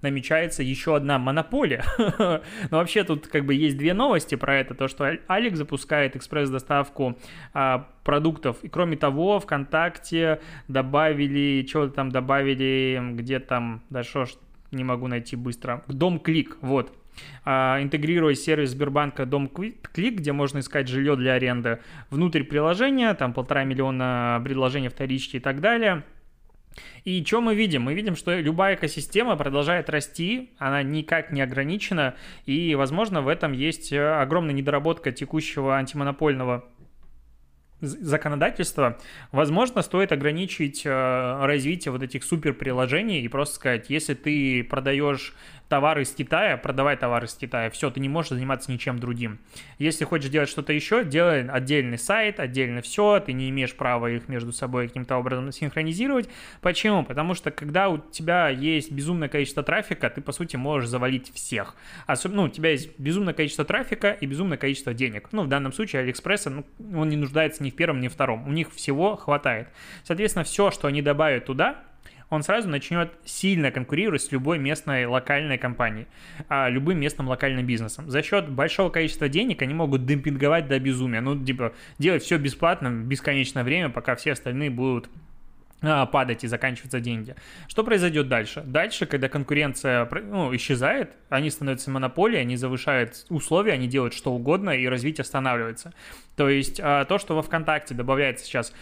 намечается 0.02 0.62
еще 0.62 0.96
одна 0.96 1.18
монополия. 1.18 1.84
Но 2.70 2.78
вообще 2.78 3.04
тут 3.04 3.26
как 3.26 3.44
бы 3.44 3.54
есть 3.54 3.76
две 3.76 3.94
новости 3.94 4.34
про 4.34 4.56
это. 4.56 4.74
То, 4.74 4.88
что 4.88 5.18
Алик 5.28 5.56
запускает 5.56 6.16
экспресс-доставку 6.16 7.18
а, 7.52 7.88
продуктов. 8.04 8.62
И 8.62 8.68
кроме 8.68 8.96
того, 8.96 9.40
ВКонтакте 9.40 10.40
добавили, 10.68 11.66
что-то 11.66 11.94
там 11.94 12.10
добавили, 12.12 13.00
где 13.14 13.40
там, 13.40 13.82
да 13.90 14.02
что 14.04 14.26
ж, 14.26 14.34
не 14.70 14.84
могу 14.84 15.06
найти 15.06 15.36
быстро, 15.36 15.82
Дом 15.88 16.18
Клик, 16.18 16.58
вот. 16.60 16.92
А, 17.44 17.80
интегрируя 17.82 18.34
сервис 18.34 18.70
Сбербанка 18.70 19.26
Дом 19.26 19.48
Клик, 19.48 20.14
где 20.16 20.32
можно 20.32 20.58
искать 20.58 20.88
жилье 20.88 21.16
для 21.16 21.34
аренды 21.34 21.80
внутрь 22.10 22.42
приложения, 22.42 23.14
там 23.14 23.32
полтора 23.32 23.64
миллиона 23.64 24.40
предложений 24.44 24.88
вторички 24.88 25.36
и 25.36 25.40
так 25.40 25.60
далее. 25.60 26.04
И 27.04 27.24
что 27.24 27.40
мы 27.40 27.54
видим? 27.54 27.82
Мы 27.82 27.94
видим, 27.94 28.16
что 28.16 28.38
любая 28.38 28.74
экосистема 28.74 29.36
продолжает 29.36 29.88
расти, 29.88 30.50
она 30.58 30.82
никак 30.82 31.32
не 31.32 31.40
ограничена, 31.40 32.14
и, 32.44 32.74
возможно, 32.74 33.22
в 33.22 33.28
этом 33.28 33.52
есть 33.52 33.92
огромная 33.92 34.54
недоработка 34.54 35.12
текущего 35.12 35.76
антимонопольного 35.76 36.64
законодательства, 37.80 38.98
возможно, 39.32 39.82
стоит 39.82 40.10
ограничить 40.10 40.82
э, 40.86 40.90
развитие 41.44 41.92
вот 41.92 42.02
этих 42.02 42.24
супер 42.24 42.54
приложений 42.54 43.20
и 43.20 43.28
просто 43.28 43.56
сказать, 43.56 43.90
если 43.90 44.14
ты 44.14 44.64
продаешь 44.64 45.34
товары 45.68 46.02
из 46.02 46.12
Китая, 46.12 46.56
продавай 46.56 46.96
товары 46.96 47.26
из 47.26 47.34
Китая. 47.34 47.70
Все, 47.70 47.90
ты 47.90 48.00
не 48.00 48.08
можешь 48.08 48.30
заниматься 48.30 48.70
ничем 48.70 48.98
другим. 48.98 49.38
Если 49.78 50.04
хочешь 50.04 50.30
делать 50.30 50.48
что-то 50.48 50.72
еще, 50.72 51.04
делай 51.04 51.46
отдельный 51.48 51.98
сайт, 51.98 52.40
отдельно 52.40 52.82
все, 52.82 53.20
ты 53.20 53.32
не 53.32 53.50
имеешь 53.50 53.74
права 53.74 54.10
их 54.10 54.28
между 54.28 54.52
собой 54.52 54.88
каким-то 54.88 55.16
образом 55.16 55.50
синхронизировать. 55.52 56.28
Почему? 56.60 57.04
Потому 57.04 57.34
что 57.34 57.50
когда 57.50 57.88
у 57.88 57.98
тебя 57.98 58.48
есть 58.48 58.92
безумное 58.92 59.28
количество 59.28 59.62
трафика, 59.62 60.10
ты, 60.10 60.20
по 60.20 60.32
сути, 60.32 60.56
можешь 60.56 60.88
завалить 60.88 61.32
всех. 61.34 61.74
Особенно, 62.06 62.42
ну, 62.42 62.42
у 62.44 62.48
тебя 62.48 62.70
есть 62.70 62.98
безумное 62.98 63.34
количество 63.34 63.64
трафика 63.64 64.10
и 64.10 64.26
безумное 64.26 64.58
количество 64.58 64.92
денег. 64.92 65.28
Ну, 65.32 65.42
в 65.42 65.48
данном 65.48 65.72
случае 65.72 66.02
Алиэкспресса, 66.02 66.50
ну, 66.50 66.66
он 66.94 67.08
не 67.08 67.16
нуждается 67.16 67.62
ни 67.62 67.70
в 67.70 67.76
первом, 67.76 68.00
ни 68.00 68.08
в 68.08 68.12
втором. 68.12 68.46
У 68.46 68.52
них 68.52 68.72
всего 68.74 69.16
хватает. 69.16 69.68
Соответственно, 70.04 70.44
все, 70.44 70.70
что 70.70 70.88
они 70.88 71.02
добавят 71.02 71.46
туда, 71.46 71.82
он 72.30 72.42
сразу 72.42 72.68
начнет 72.68 73.12
сильно 73.24 73.70
конкурировать 73.70 74.22
с 74.22 74.32
любой 74.32 74.58
местной 74.58 75.06
локальной 75.06 75.58
компанией, 75.58 76.06
а, 76.48 76.68
любым 76.68 76.98
местным 76.98 77.28
локальным 77.28 77.66
бизнесом. 77.66 78.10
За 78.10 78.22
счет 78.22 78.48
большого 78.48 78.90
количества 78.90 79.28
денег 79.28 79.62
они 79.62 79.74
могут 79.74 80.06
демпинговать 80.06 80.66
до 80.68 80.78
безумия. 80.78 81.20
Ну, 81.20 81.42
типа, 81.42 81.72
делать 81.98 82.22
все 82.22 82.38
бесплатно 82.38 82.88
бесконечное 82.90 83.64
время, 83.64 83.90
пока 83.90 84.16
все 84.16 84.32
остальные 84.32 84.70
будут 84.70 85.08
а, 85.82 86.06
падать 86.06 86.42
и 86.42 86.48
заканчиваться 86.48 87.00
деньги. 87.00 87.36
Что 87.68 87.84
произойдет 87.84 88.28
дальше? 88.28 88.62
Дальше, 88.64 89.06
когда 89.06 89.28
конкуренция 89.28 90.08
ну, 90.10 90.54
исчезает, 90.56 91.12
они 91.28 91.50
становятся 91.50 91.90
монополией, 91.90 92.40
они 92.40 92.56
завышают 92.56 93.26
условия, 93.28 93.72
они 93.72 93.86
делают 93.86 94.14
что 94.14 94.32
угодно, 94.32 94.70
и 94.70 94.86
развитие 94.86 95.22
останавливается. 95.22 95.92
То 96.34 96.48
есть 96.48 96.80
а, 96.82 97.04
то, 97.04 97.18
что 97.18 97.36
во 97.36 97.42
ВКонтакте 97.42 97.94
добавляется 97.94 98.44
сейчас 98.46 98.72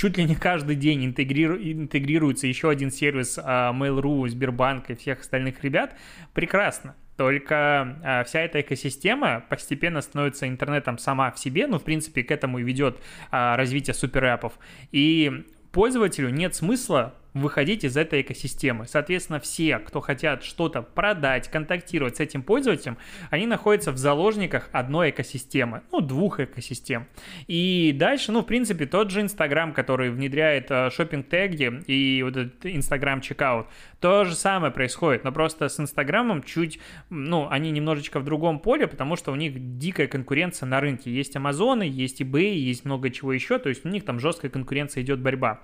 чуть 0.00 0.16
ли 0.16 0.24
не 0.24 0.34
каждый 0.34 0.76
день 0.76 1.04
интегриру, 1.04 1.56
интегрируется 1.58 2.46
еще 2.46 2.70
один 2.70 2.90
сервис 2.90 3.38
а, 3.38 3.70
Mail.ru, 3.74 4.26
Сбербанк 4.30 4.88
и 4.88 4.94
всех 4.94 5.20
остальных 5.20 5.62
ребят, 5.62 5.94
прекрасно. 6.32 6.96
Только 7.18 7.98
а, 8.02 8.24
вся 8.24 8.40
эта 8.40 8.62
экосистема 8.62 9.44
постепенно 9.50 10.00
становится 10.00 10.48
интернетом 10.48 10.96
сама 10.96 11.30
в 11.30 11.38
себе, 11.38 11.66
ну, 11.66 11.78
в 11.78 11.84
принципе, 11.84 12.22
к 12.22 12.30
этому 12.30 12.60
и 12.60 12.62
ведет 12.62 12.98
а, 13.30 13.58
развитие 13.58 13.92
суперэпов. 13.92 14.54
И 14.90 15.44
пользователю 15.70 16.30
нет 16.30 16.54
смысла 16.54 17.14
выходить 17.34 17.84
из 17.84 17.96
этой 17.96 18.22
экосистемы. 18.22 18.86
Соответственно, 18.86 19.40
все, 19.40 19.78
кто 19.78 20.00
хотят 20.00 20.42
что-то 20.42 20.82
продать, 20.82 21.48
контактировать 21.48 22.16
с 22.16 22.20
этим 22.20 22.42
пользователем, 22.42 22.98
они 23.30 23.46
находятся 23.46 23.92
в 23.92 23.96
заложниках 23.98 24.68
одной 24.72 25.10
экосистемы, 25.10 25.82
ну, 25.92 26.00
двух 26.00 26.40
экосистем. 26.40 27.06
И 27.46 27.94
дальше, 27.96 28.32
ну, 28.32 28.42
в 28.42 28.46
принципе, 28.46 28.86
тот 28.86 29.10
же 29.10 29.20
Инстаграм, 29.20 29.72
который 29.72 30.10
внедряет 30.10 30.70
э, 30.70 30.90
шопинг-теги 30.90 31.82
и 31.86 32.22
вот 32.22 32.36
этот 32.36 32.66
Инстаграм 32.66 33.20
чекаут, 33.20 33.66
то 34.00 34.24
же 34.24 34.34
самое 34.34 34.72
происходит, 34.72 35.24
но 35.24 35.32
просто 35.32 35.68
с 35.68 35.78
Инстаграмом 35.78 36.42
чуть, 36.42 36.80
ну, 37.10 37.48
они 37.48 37.70
немножечко 37.70 38.20
в 38.20 38.24
другом 38.24 38.58
поле, 38.58 38.86
потому 38.86 39.16
что 39.16 39.32
у 39.32 39.36
них 39.36 39.78
дикая 39.78 40.06
конкуренция 40.06 40.66
на 40.66 40.80
рынке. 40.80 41.12
Есть 41.12 41.36
Амазоны, 41.36 41.82
есть 41.82 42.20
eBay, 42.20 42.54
есть 42.54 42.84
много 42.84 43.10
чего 43.10 43.32
еще, 43.32 43.58
то 43.58 43.68
есть 43.68 43.84
у 43.84 43.88
них 43.88 44.04
там 44.04 44.18
жесткая 44.18 44.50
конкуренция 44.50 45.02
идет 45.02 45.20
борьба. 45.20 45.60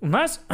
У 0.00 0.06
нас 0.06 0.44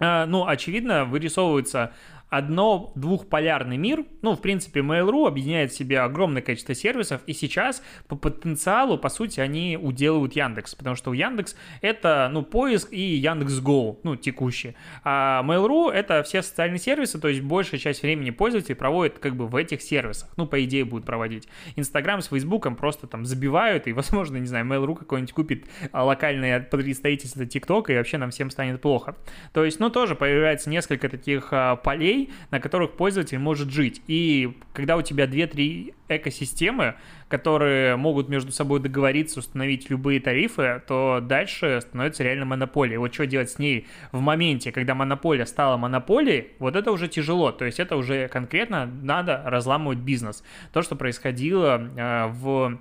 ну, 0.00 0.46
очевидно, 0.46 1.04
вырисовывается 1.04 1.92
одно 2.28 2.92
двухполярный 2.94 3.76
мир. 3.76 4.04
Ну, 4.22 4.34
в 4.34 4.40
принципе, 4.40 4.80
Mail.ru 4.80 5.26
объединяет 5.26 5.72
в 5.72 5.76
себе 5.76 6.00
огромное 6.00 6.42
количество 6.42 6.74
сервисов, 6.74 7.22
и 7.26 7.32
сейчас 7.32 7.82
по 8.08 8.16
потенциалу, 8.16 8.98
по 8.98 9.08
сути, 9.08 9.40
они 9.40 9.78
уделывают 9.80 10.34
Яндекс, 10.34 10.74
потому 10.74 10.96
что 10.96 11.10
у 11.10 11.12
Яндекс 11.12 11.56
это, 11.80 12.28
ну, 12.32 12.42
поиск 12.42 12.92
и 12.92 13.00
Яндекс.Го, 13.00 14.00
ну, 14.02 14.16
текущий. 14.16 14.74
А 15.04 15.42
Mail.ru 15.44 15.90
это 15.90 16.22
все 16.22 16.42
социальные 16.42 16.78
сервисы, 16.78 17.20
то 17.20 17.28
есть 17.28 17.42
большая 17.42 17.80
часть 17.80 18.02
времени 18.02 18.30
пользователей 18.30 18.74
проводит 18.74 19.18
как 19.18 19.36
бы 19.36 19.46
в 19.46 19.56
этих 19.56 19.82
сервисах, 19.82 20.30
ну, 20.36 20.46
по 20.46 20.62
идее, 20.64 20.84
будут 20.84 21.06
проводить. 21.06 21.48
Инстаграм 21.76 22.20
с 22.20 22.28
Фейсбуком 22.28 22.76
просто 22.76 23.06
там 23.06 23.24
забивают, 23.24 23.86
и, 23.86 23.92
возможно, 24.04 24.36
не 24.38 24.46
знаю, 24.46 24.66
Mail.ru 24.66 24.96
какой-нибудь 24.96 25.32
купит 25.32 25.66
а, 25.92 26.04
локальное 26.04 26.60
представительство 26.60 27.46
ТикТока, 27.46 27.92
и 27.92 27.96
вообще 27.96 28.18
нам 28.18 28.30
всем 28.30 28.50
станет 28.50 28.80
плохо. 28.80 29.16
То 29.52 29.64
есть, 29.64 29.80
ну, 29.80 29.90
тоже 29.90 30.14
появляется 30.14 30.70
несколько 30.70 31.08
таких 31.08 31.48
а, 31.52 31.76
полей, 32.14 32.30
на 32.50 32.60
которых 32.60 32.92
пользователь 32.92 33.38
может 33.38 33.70
жить. 33.70 34.02
И 34.06 34.56
когда 34.72 34.96
у 34.96 35.02
тебя 35.02 35.26
2-3 35.26 35.94
экосистемы, 36.08 36.94
которые 37.28 37.96
могут 37.96 38.28
между 38.28 38.52
собой 38.52 38.80
договориться, 38.80 39.40
установить 39.40 39.90
любые 39.90 40.20
тарифы, 40.20 40.82
то 40.86 41.20
дальше 41.22 41.80
становится 41.80 42.22
реально 42.22 42.44
монополией. 42.44 42.98
Вот 42.98 43.12
что 43.14 43.26
делать 43.26 43.50
с 43.50 43.58
ней 43.58 43.86
в 44.12 44.20
моменте, 44.20 44.72
когда 44.72 44.94
монополия 44.94 45.46
стала 45.46 45.76
монополией, 45.76 46.48
вот 46.58 46.76
это 46.76 46.92
уже 46.92 47.08
тяжело. 47.08 47.52
То 47.52 47.64
есть 47.64 47.80
это 47.80 47.96
уже 47.96 48.28
конкретно 48.28 48.86
надо 48.86 49.42
разламывать 49.44 49.98
бизнес. 49.98 50.44
То, 50.72 50.82
что 50.82 50.96
происходило 50.96 51.90
э, 51.96 52.26
в 52.28 52.78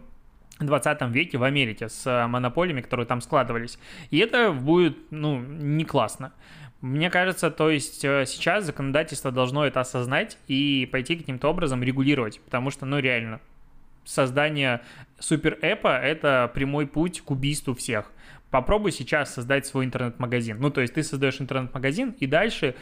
20 0.60 1.02
веке 1.10 1.38
в 1.38 1.44
Америке 1.44 1.90
с 1.90 2.28
монополиями, 2.28 2.82
которые 2.82 3.06
там 3.06 3.22
складывались. 3.22 3.80
И 4.12 4.20
это 4.20 4.52
будет, 4.52 4.98
ну, 5.12 5.40
не 5.40 5.84
классно. 5.84 6.32
Мне 6.84 7.10
кажется, 7.10 7.50
то 7.50 7.70
есть 7.70 8.04
э, 8.04 8.26
сейчас 8.28 8.66
законодательство 8.66 9.32
должно 9.32 9.66
это 9.66 9.80
осознать 9.80 10.38
и 10.50 10.86
пойти 10.92 11.16
каким-то 11.16 11.48
образом 11.48 11.82
регулировать, 11.82 12.42
потому 12.42 12.72
что, 12.72 12.86
ну, 12.86 13.00
реально, 13.00 13.40
создание 14.04 14.82
супер-эпа— 15.18 15.98
это 16.04 16.52
прямой 16.54 16.86
путь 16.86 17.22
к 17.22 17.32
убийству 17.32 17.74
всех. 17.74 18.12
Попробуй 18.52 18.92
сейчас 18.92 19.34
создать 19.34 19.66
свой 19.66 19.86
интернет-магазин. 19.86 20.58
Ну, 20.60 20.72
то 20.72 20.82
есть 20.82 20.94
ты 20.94 21.04
создаешь 21.04 21.40
интернет-магазин, 21.40 22.16
и 22.20 22.28
дальше 22.28 22.76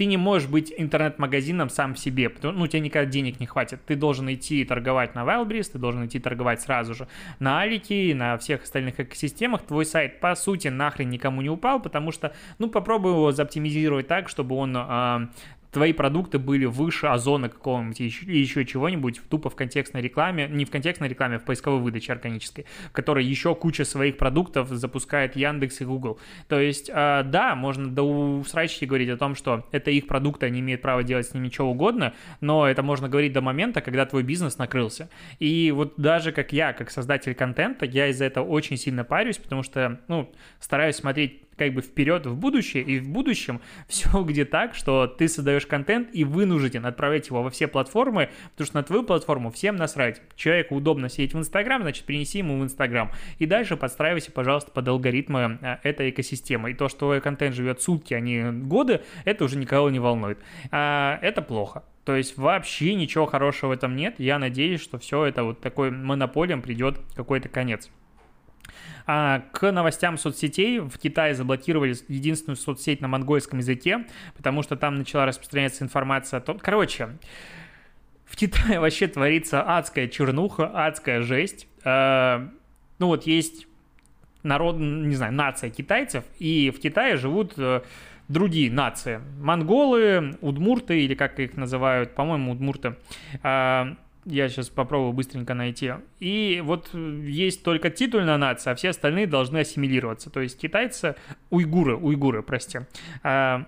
ты 0.00 0.06
не 0.06 0.16
можешь 0.16 0.48
быть 0.48 0.72
интернет-магазином 0.74 1.68
сам 1.68 1.92
в 1.92 1.98
себе, 1.98 2.30
потому 2.30 2.54
ну, 2.54 2.64
у 2.64 2.66
тебя 2.66 2.80
никогда 2.80 3.04
денег 3.04 3.38
не 3.38 3.44
хватит. 3.44 3.84
Ты 3.84 3.96
должен 3.96 4.32
идти 4.32 4.64
торговать 4.64 5.14
на 5.14 5.24
Wildberries, 5.24 5.72
ты 5.72 5.78
должен 5.78 6.06
идти 6.06 6.18
торговать 6.18 6.62
сразу 6.62 6.94
же 6.94 7.06
на 7.38 7.60
Алике, 7.60 8.14
на 8.14 8.38
всех 8.38 8.62
остальных 8.62 8.98
экосистемах. 8.98 9.60
Твой 9.60 9.84
сайт, 9.84 10.18
по 10.18 10.34
сути, 10.34 10.68
нахрен 10.68 11.10
никому 11.10 11.42
не 11.42 11.50
упал, 11.50 11.82
потому 11.82 12.12
что, 12.12 12.32
ну, 12.58 12.70
попробуй 12.70 13.12
его 13.12 13.30
заоптимизировать 13.30 14.06
так, 14.06 14.30
чтобы 14.30 14.56
он 14.56 14.74
э, 14.74 15.28
твои 15.72 15.92
продукты 15.92 16.38
были 16.38 16.64
выше 16.64 17.06
озона 17.06 17.48
какого-нибудь 17.48 18.00
или 18.00 18.38
еще 18.38 18.64
чего-нибудь, 18.64 19.20
тупо 19.28 19.50
в 19.50 19.56
контекстной 19.56 20.02
рекламе, 20.02 20.48
не 20.48 20.64
в 20.64 20.70
контекстной 20.70 21.08
рекламе, 21.08 21.36
а 21.36 21.38
в 21.38 21.44
поисковой 21.44 21.80
выдаче 21.80 22.12
органической, 22.12 22.66
в 22.88 22.92
которой 22.92 23.24
еще 23.24 23.54
куча 23.54 23.84
своих 23.84 24.16
продуктов 24.16 24.68
запускает 24.68 25.36
Яндекс 25.36 25.80
и 25.80 25.84
Google. 25.84 26.18
То 26.48 26.60
есть, 26.60 26.90
э, 26.92 27.22
да, 27.24 27.54
можно 27.54 27.88
до 27.88 28.02
усрачки 28.02 28.84
говорить 28.84 29.10
о 29.10 29.16
том, 29.16 29.34
что 29.34 29.66
это 29.72 29.90
их 29.90 30.06
продукты, 30.06 30.46
они 30.46 30.60
имеют 30.60 30.82
право 30.82 31.02
делать 31.02 31.26
с 31.26 31.34
ними 31.34 31.48
что 31.48 31.68
угодно, 31.68 32.14
но 32.40 32.68
это 32.68 32.82
можно 32.82 33.08
говорить 33.08 33.32
до 33.32 33.40
момента, 33.40 33.80
когда 33.80 34.06
твой 34.06 34.22
бизнес 34.22 34.58
накрылся. 34.58 35.08
И 35.38 35.70
вот 35.70 35.94
даже 35.96 36.32
как 36.32 36.52
я, 36.52 36.72
как 36.72 36.90
создатель 36.90 37.34
контента, 37.34 37.86
я 37.86 38.08
из-за 38.08 38.24
этого 38.24 38.44
очень 38.44 38.76
сильно 38.76 39.04
парюсь, 39.04 39.38
потому 39.38 39.62
что, 39.62 40.00
ну, 40.08 40.30
стараюсь 40.58 40.96
смотреть 40.96 41.42
как 41.60 41.74
бы 41.74 41.82
вперед 41.82 42.24
в 42.24 42.36
будущее, 42.36 42.82
и 42.82 42.98
в 42.98 43.10
будущем 43.10 43.60
все 43.86 44.22
где 44.22 44.46
так, 44.46 44.74
что 44.74 45.06
ты 45.06 45.28
создаешь 45.28 45.66
контент 45.66 46.08
и 46.14 46.24
вынужден 46.24 46.86
отправлять 46.86 47.28
его 47.28 47.42
во 47.42 47.50
все 47.50 47.68
платформы, 47.68 48.30
потому 48.52 48.66
что 48.66 48.76
на 48.76 48.82
твою 48.82 49.02
платформу 49.02 49.50
всем 49.50 49.76
насрать. 49.76 50.22
Человеку 50.36 50.74
удобно 50.74 51.10
сидеть 51.10 51.34
в 51.34 51.38
Инстаграм, 51.38 51.82
значит, 51.82 52.06
принеси 52.06 52.38
ему 52.38 52.58
в 52.58 52.64
Инстаграм. 52.64 53.10
И 53.38 53.44
дальше 53.44 53.76
подстраивайся, 53.76 54.32
пожалуйста, 54.32 54.70
под 54.70 54.88
алгоритмы 54.88 55.58
а, 55.60 55.80
этой 55.82 56.08
экосистемы. 56.08 56.70
И 56.70 56.74
то, 56.74 56.88
что 56.88 57.00
твой 57.00 57.20
контент 57.20 57.54
живет 57.54 57.82
сутки, 57.82 58.14
а 58.14 58.20
не 58.20 58.50
годы, 58.50 59.02
это 59.26 59.44
уже 59.44 59.58
никого 59.58 59.90
не 59.90 59.98
волнует. 59.98 60.38
А, 60.70 61.18
это 61.20 61.42
плохо. 61.42 61.84
То 62.06 62.16
есть 62.16 62.38
вообще 62.38 62.94
ничего 62.94 63.26
хорошего 63.26 63.68
в 63.68 63.72
этом 63.72 63.96
нет. 63.96 64.14
Я 64.16 64.38
надеюсь, 64.38 64.80
что 64.80 64.98
все 64.98 65.26
это 65.26 65.44
вот 65.44 65.60
такой 65.60 65.90
монополием 65.90 66.62
придет 66.62 66.98
какой-то 67.14 67.50
конец. 67.50 67.90
А, 69.06 69.42
к 69.52 69.70
новостям 69.72 70.18
соцсетей 70.18 70.78
в 70.80 70.96
Китае 70.98 71.34
заблокировали 71.34 71.96
единственную 72.08 72.56
соцсеть 72.56 73.00
на 73.00 73.08
монгольском 73.08 73.58
языке, 73.58 74.06
потому 74.36 74.62
что 74.62 74.76
там 74.76 74.96
начала 74.96 75.26
распространяться 75.26 75.84
информация 75.84 76.38
о 76.38 76.40
том... 76.40 76.58
Короче, 76.58 77.10
в 78.24 78.36
Китае 78.36 78.80
вообще 78.80 79.08
творится 79.08 79.62
адская 79.62 80.08
чернуха, 80.08 80.70
адская 80.86 81.22
жесть. 81.22 81.66
А, 81.84 82.48
ну 82.98 83.08
вот 83.08 83.26
есть 83.26 83.66
народ, 84.42 84.76
не 84.78 85.14
знаю, 85.14 85.32
нация 85.32 85.70
китайцев, 85.70 86.24
и 86.38 86.72
в 86.74 86.80
Китае 86.80 87.16
живут 87.16 87.54
э, 87.56 87.82
другие 88.28 88.70
нации. 88.70 89.20
Монголы, 89.40 90.38
удмурты, 90.40 91.02
или 91.02 91.14
как 91.14 91.38
их 91.40 91.56
называют, 91.56 92.14
по-моему, 92.14 92.52
удмурты. 92.52 92.96
Я 94.24 94.48
сейчас 94.48 94.68
попробую 94.68 95.12
быстренько 95.12 95.54
найти. 95.54 95.92
И 96.18 96.60
вот 96.64 96.92
есть 96.94 97.62
только 97.62 97.90
титульная 97.90 98.36
нация, 98.36 98.72
а 98.72 98.76
все 98.76 98.90
остальные 98.90 99.26
должны 99.26 99.58
ассимилироваться. 99.58 100.30
То 100.30 100.40
есть 100.40 100.58
китайцы, 100.58 101.16
уйгуры, 101.48 101.96
уйгуры, 101.96 102.42
прости, 102.42 102.80
а, 103.22 103.66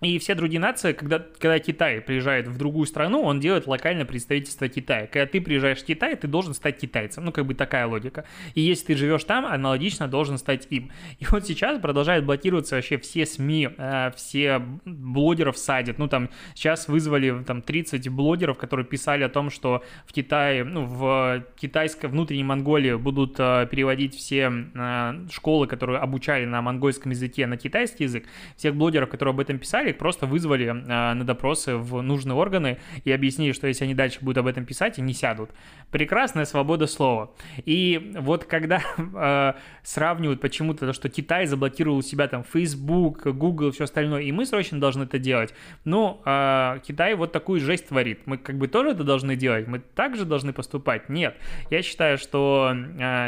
и 0.00 0.18
все 0.18 0.34
другие 0.36 0.60
нации, 0.60 0.92
когда, 0.92 1.18
когда 1.18 1.58
Китай 1.58 2.00
приезжает 2.00 2.46
в 2.46 2.56
другую 2.56 2.86
страну, 2.86 3.22
он 3.22 3.40
делает 3.40 3.66
локальное 3.66 4.04
представительство 4.04 4.68
Китая. 4.68 5.08
Когда 5.08 5.26
ты 5.26 5.40
приезжаешь 5.40 5.78
в 5.78 5.84
Китай, 5.84 6.14
ты 6.14 6.28
должен 6.28 6.54
стать 6.54 6.78
китайцем. 6.78 7.24
Ну, 7.24 7.32
как 7.32 7.46
бы 7.46 7.54
такая 7.54 7.86
логика. 7.86 8.24
И 8.54 8.60
если 8.60 8.86
ты 8.86 8.94
живешь 8.96 9.24
там, 9.24 9.44
аналогично 9.44 10.06
должен 10.06 10.38
стать 10.38 10.68
им. 10.70 10.92
И 11.18 11.26
вот 11.26 11.46
сейчас 11.46 11.80
продолжают 11.80 12.24
блокироваться 12.24 12.76
вообще 12.76 12.96
все 12.98 13.26
СМИ, 13.26 13.70
э, 13.76 14.10
все 14.14 14.62
блогеров 14.84 15.58
садят. 15.58 15.98
Ну, 15.98 16.06
там 16.06 16.30
сейчас 16.54 16.86
вызвали 16.86 17.42
там 17.42 17.60
30 17.60 18.08
блогеров, 18.08 18.56
которые 18.56 18.86
писали 18.86 19.24
о 19.24 19.28
том, 19.28 19.50
что 19.50 19.82
в 20.06 20.12
Китае, 20.12 20.62
ну, 20.62 20.84
в 20.84 21.44
китайской 21.56 22.06
внутренней 22.06 22.44
Монголии 22.44 22.94
будут 22.94 23.34
э, 23.38 23.66
переводить 23.68 24.14
все 24.14 24.52
э, 24.74 25.26
школы, 25.32 25.66
которые 25.66 25.98
обучали 25.98 26.44
на 26.44 26.62
монгольском 26.62 27.10
языке, 27.10 27.48
на 27.48 27.56
китайский 27.56 28.04
язык. 28.04 28.26
Всех 28.56 28.76
блогеров, 28.76 29.08
которые 29.08 29.32
об 29.32 29.40
этом 29.40 29.58
писали, 29.58 29.87
их 29.88 29.98
просто 29.98 30.26
вызвали 30.26 30.66
э, 30.66 30.72
на 30.72 31.24
допросы 31.24 31.76
в 31.76 32.02
нужные 32.02 32.34
органы 32.34 32.78
и 33.04 33.12
объяснили, 33.12 33.52
что 33.52 33.66
если 33.66 33.84
они 33.84 33.94
дальше 33.94 34.18
будут 34.20 34.38
об 34.38 34.46
этом 34.46 34.64
писать, 34.64 34.98
они 34.98 35.12
сядут. 35.12 35.50
Прекрасная 35.90 36.44
свобода 36.44 36.86
слова. 36.86 37.32
И 37.64 38.12
вот 38.18 38.44
когда 38.44 38.82
э, 38.96 39.52
сравнивают 39.82 40.40
почему-то 40.40 40.86
то, 40.86 40.92
что 40.92 41.08
Китай 41.08 41.46
заблокировал 41.46 41.98
у 41.98 42.02
себя 42.02 42.28
там 42.28 42.44
Facebook, 42.44 43.26
Google, 43.26 43.70
все 43.72 43.84
остальное, 43.84 44.22
и 44.22 44.32
мы 44.32 44.46
срочно 44.46 44.78
должны 44.80 45.04
это 45.04 45.18
делать. 45.18 45.54
Ну, 45.84 46.20
э, 46.24 46.78
Китай 46.86 47.14
вот 47.14 47.32
такую 47.32 47.60
жесть 47.60 47.88
творит. 47.88 48.20
Мы 48.26 48.38
как 48.38 48.58
бы 48.58 48.68
тоже 48.68 48.90
это 48.90 49.04
должны 49.04 49.36
делать? 49.36 49.66
Мы 49.66 49.78
также 49.78 50.24
должны 50.24 50.52
поступать? 50.52 51.08
Нет. 51.08 51.36
Я 51.70 51.82
считаю, 51.82 52.18
что 52.18 52.74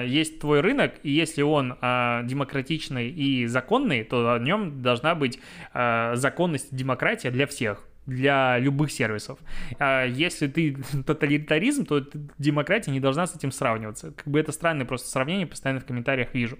есть 0.04 0.40
твой 0.40 0.60
рынок, 0.60 0.94
и 1.02 1.10
если 1.10 1.42
он 1.42 1.70
демократичный 1.80 3.10
и 3.10 3.46
законный, 3.46 4.04
то 4.04 4.34
о 4.34 4.38
нем 4.38 4.82
должна 4.82 5.14
быть 5.14 5.38
закон 5.72 6.49
законность, 6.50 6.74
демократия 6.74 7.30
для 7.30 7.46
всех 7.46 7.86
для 8.06 8.58
любых 8.58 8.90
сервисов. 8.90 9.38
А 9.78 10.04
если 10.04 10.48
ты 10.48 10.76
тоталитаризм, 11.06 11.84
то 11.84 12.04
демократия 12.38 12.90
не 12.90 12.98
должна 12.98 13.26
с 13.26 13.36
этим 13.36 13.52
сравниваться. 13.52 14.12
Как 14.12 14.26
бы 14.26 14.40
это 14.40 14.52
странное 14.52 14.86
просто 14.86 15.08
сравнение, 15.08 15.46
постоянно 15.46 15.80
в 15.80 15.84
комментариях 15.84 16.34
вижу. 16.34 16.58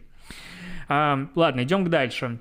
А, 0.88 1.28
ладно, 1.34 1.62
идем 1.62 1.88
дальше. 1.88 2.38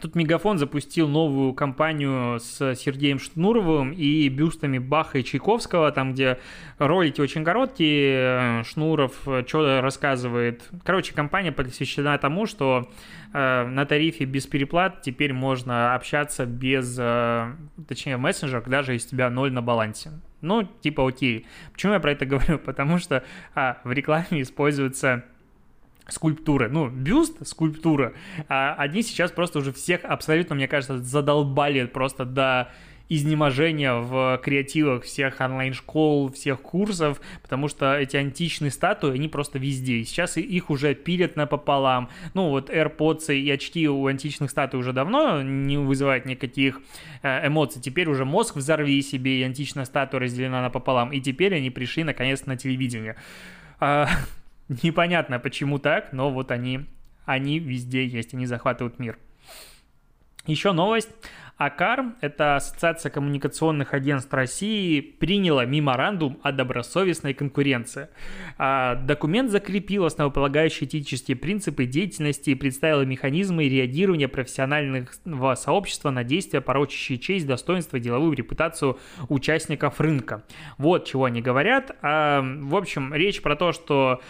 Тут 0.00 0.16
Мегафон 0.16 0.58
запустил 0.58 1.08
новую 1.08 1.54
кампанию 1.54 2.38
с 2.40 2.74
Сергеем 2.74 3.18
Шнуровым 3.18 3.92
и 3.92 4.28
бюстами 4.28 4.78
Баха 4.78 5.18
и 5.18 5.24
Чайковского, 5.24 5.92
там, 5.92 6.12
где 6.12 6.38
ролики 6.78 7.20
очень 7.20 7.44
короткие, 7.44 8.64
Шнуров 8.64 9.12
что-то 9.22 9.80
рассказывает. 9.80 10.68
Короче, 10.84 11.14
компания 11.14 11.52
посвящена 11.52 12.18
тому, 12.18 12.46
что 12.46 12.90
э, 13.32 13.66
на 13.66 13.86
тарифе 13.86 14.24
без 14.24 14.46
переплат 14.46 15.02
теперь 15.02 15.32
можно 15.32 15.94
общаться 15.94 16.44
без, 16.44 16.96
э, 16.98 17.52
точнее, 17.88 18.16
в 18.16 18.20
мессенджерах, 18.20 18.68
даже 18.68 18.92
если 18.92 19.08
у 19.08 19.10
тебя 19.12 19.30
ноль 19.30 19.52
на 19.52 19.62
балансе. 19.62 20.10
Ну, 20.44 20.62
типа, 20.62 21.08
окей. 21.08 21.46
Почему 21.72 21.94
я 21.94 22.00
про 22.00 22.12
это 22.12 22.26
говорю? 22.26 22.58
Потому 22.58 22.98
что 22.98 23.24
а, 23.54 23.78
в 23.84 23.92
рекламе 23.92 24.42
используется 24.42 25.24
скульптуры, 26.08 26.68
ну, 26.68 26.88
бюст, 26.88 27.46
скульптура, 27.46 28.12
а 28.48 28.74
они 28.74 29.02
сейчас 29.02 29.30
просто 29.30 29.58
уже 29.58 29.72
всех 29.72 30.04
абсолютно, 30.04 30.54
мне 30.54 30.68
кажется, 30.68 30.98
задолбали 30.98 31.86
просто 31.86 32.24
до 32.24 32.70
изнеможения 33.08 33.94
в 33.94 34.40
креативах 34.42 35.04
всех 35.04 35.40
онлайн-школ, 35.40 36.32
всех 36.32 36.60
курсов, 36.60 37.20
потому 37.42 37.68
что 37.68 37.94
эти 37.96 38.16
античные 38.16 38.70
статуи, 38.70 39.14
они 39.14 39.28
просто 39.28 39.58
везде. 39.58 40.04
Сейчас 40.04 40.36
их 40.36 40.70
уже 40.70 40.94
пилят 40.94 41.36
напополам. 41.36 42.08
Ну, 42.32 42.48
вот 42.48 42.70
AirPods 42.70 43.34
и 43.36 43.50
очки 43.50 43.88
у 43.88 44.06
античных 44.06 44.50
статуй 44.50 44.80
уже 44.80 44.92
давно 44.92 45.42
не 45.42 45.76
вызывают 45.76 46.24
никаких 46.24 46.80
э, 47.22 47.46
эмоций. 47.46 47.82
Теперь 47.82 48.08
уже 48.08 48.24
мозг 48.24 48.56
взорви 48.56 49.02
себе, 49.02 49.40
и 49.40 49.42
античная 49.42 49.84
статуя 49.84 50.20
разделена 50.20 50.62
напополам. 50.62 51.12
И 51.12 51.20
теперь 51.20 51.54
они 51.54 51.70
пришли 51.70 52.04
наконец 52.04 52.46
на 52.46 52.56
телевидение. 52.56 53.16
Непонятно, 54.68 55.38
почему 55.38 55.78
так, 55.78 56.12
но 56.12 56.30
вот 56.30 56.50
они, 56.50 56.86
они 57.24 57.58
везде 57.58 58.06
есть, 58.06 58.34
они 58.34 58.46
захватывают 58.46 58.98
мир. 58.98 59.18
Еще 60.46 60.72
новость. 60.72 61.08
АКАР, 61.56 62.16
это 62.20 62.56
Ассоциация 62.56 63.10
коммуникационных 63.10 63.94
агентств 63.94 64.32
России, 64.34 65.00
приняла 65.00 65.64
меморандум 65.64 66.40
о 66.42 66.50
добросовестной 66.50 67.32
конкуренции. 67.32 68.08
А 68.58 68.96
документ 68.96 69.52
закрепил 69.52 70.04
основополагающие 70.04 70.88
этические 70.88 71.36
принципы 71.36 71.86
деятельности 71.86 72.50
и 72.50 72.54
представил 72.56 73.06
механизмы 73.06 73.68
реагирования 73.68 74.26
профессионального 74.26 75.54
сообщества 75.54 76.10
на 76.10 76.24
действия, 76.24 76.60
порочащие 76.60 77.18
честь, 77.18 77.46
достоинство, 77.46 78.00
деловую 78.00 78.36
репутацию 78.36 78.98
участников 79.28 80.00
рынка. 80.00 80.42
Вот 80.76 81.04
чего 81.04 81.26
они 81.26 81.40
говорят. 81.40 81.96
А, 82.02 82.42
в 82.42 82.74
общем, 82.74 83.14
речь 83.14 83.40
про 83.40 83.54
то, 83.54 83.70
что 83.72 84.20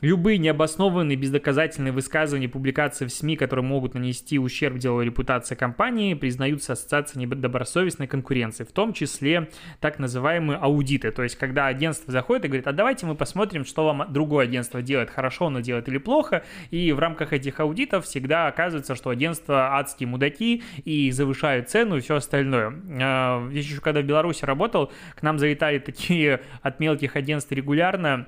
Любые 0.00 0.38
необоснованные, 0.38 1.16
бездоказательные 1.16 1.92
высказывания, 1.92 2.48
публикации 2.48 3.06
в 3.06 3.10
СМИ, 3.10 3.36
которые 3.36 3.64
могут 3.64 3.94
нанести 3.94 4.38
ущерб 4.38 4.78
деловой 4.78 5.04
репутации 5.04 5.54
компании, 5.54 6.14
признаются 6.14 6.72
ассоциацией 6.72 7.26
недобросовестной 7.26 8.06
конкуренции, 8.06 8.64
в 8.64 8.72
том 8.72 8.92
числе 8.92 9.50
так 9.80 9.98
называемые 9.98 10.58
аудиты. 10.58 11.10
То 11.10 11.22
есть, 11.22 11.36
когда 11.36 11.66
агентство 11.66 12.12
заходит 12.12 12.46
и 12.46 12.48
говорит, 12.48 12.66
а 12.66 12.72
давайте 12.72 13.04
мы 13.04 13.14
посмотрим, 13.14 13.64
что 13.64 13.84
вам 13.84 14.10
другое 14.10 14.44
агентство 14.44 14.80
делает, 14.80 15.10
хорошо 15.10 15.46
оно 15.46 15.60
делает 15.60 15.88
или 15.88 15.98
плохо, 15.98 16.42
и 16.70 16.92
в 16.92 16.98
рамках 16.98 17.32
этих 17.32 17.60
аудитов 17.60 18.06
всегда 18.06 18.46
оказывается, 18.46 18.94
что 18.94 19.10
агентства 19.10 19.76
адские 19.76 20.08
мудаки 20.08 20.62
и 20.84 21.10
завышают 21.10 21.68
цену 21.68 21.98
и 21.98 22.00
все 22.00 22.16
остальное. 22.16 22.72
А, 23.00 23.48
я 23.50 23.58
еще 23.58 23.80
когда 23.80 24.00
в 24.00 24.04
Беларуси 24.04 24.44
работал, 24.44 24.90
к 25.14 25.22
нам 25.22 25.38
залетали 25.38 25.78
такие 25.78 26.40
от 26.62 26.80
мелких 26.80 27.16
агентств 27.16 27.52
регулярно, 27.52 28.26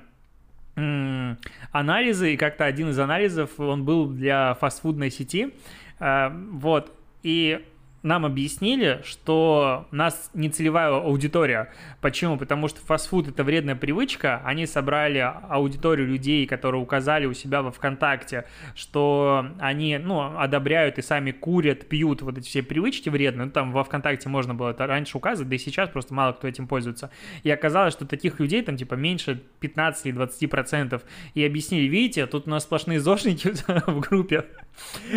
анализы, 1.71 2.33
и 2.33 2.37
как-то 2.37 2.65
один 2.65 2.89
из 2.89 2.99
анализов, 2.99 3.59
он 3.59 3.85
был 3.85 4.07
для 4.07 4.55
фастфудной 4.55 5.11
сети, 5.11 5.53
а, 5.99 6.29
вот, 6.51 6.91
и 7.23 7.65
нам 8.01 8.25
объяснили, 8.25 9.01
что 9.03 9.87
нас 9.91 10.31
не 10.33 10.49
целевая 10.49 10.91
аудитория. 10.91 11.71
Почему? 12.01 12.37
Потому 12.37 12.67
что 12.67 12.79
фастфуд 12.79 13.27
это 13.27 13.43
вредная 13.43 13.75
привычка. 13.75 14.41
Они 14.45 14.65
собрали 14.65 15.19
аудиторию 15.49 16.07
людей, 16.07 16.45
которые 16.47 16.81
указали 16.81 17.25
у 17.25 17.33
себя 17.33 17.61
во 17.61 17.71
ВКонтакте, 17.71 18.45
что 18.75 19.47
они, 19.59 19.97
ну, 19.97 20.37
одобряют 20.37 20.97
и 20.97 21.01
сами 21.01 21.31
курят, 21.31 21.87
пьют 21.87 22.21
вот 22.21 22.37
эти 22.37 22.47
все 22.47 22.63
привычки 22.63 23.09
вредные. 23.09 23.47
Ну, 23.47 23.51
там 23.51 23.71
во 23.71 23.83
ВКонтакте 23.83 24.29
можно 24.29 24.55
было 24.55 24.69
это 24.69 24.87
раньше 24.87 25.17
указывать, 25.17 25.49
да 25.49 25.55
и 25.55 25.59
сейчас 25.59 25.89
просто 25.89 26.13
мало 26.13 26.33
кто 26.33 26.47
этим 26.47 26.67
пользуется. 26.67 27.11
И 27.43 27.51
оказалось, 27.51 27.93
что 27.93 28.05
таких 28.05 28.39
людей 28.39 28.61
там 28.61 28.77
типа 28.77 28.93
меньше 28.93 29.41
15 29.59 30.05
или 30.05 30.13
20 30.13 30.49
процентов. 30.49 31.01
И 31.33 31.43
объяснили, 31.43 31.87
видите, 31.87 32.25
тут 32.27 32.47
у 32.47 32.49
нас 32.49 32.63
сплошные 32.63 32.99
зошники 32.99 33.51
в 33.87 33.99
группе. 33.99 34.45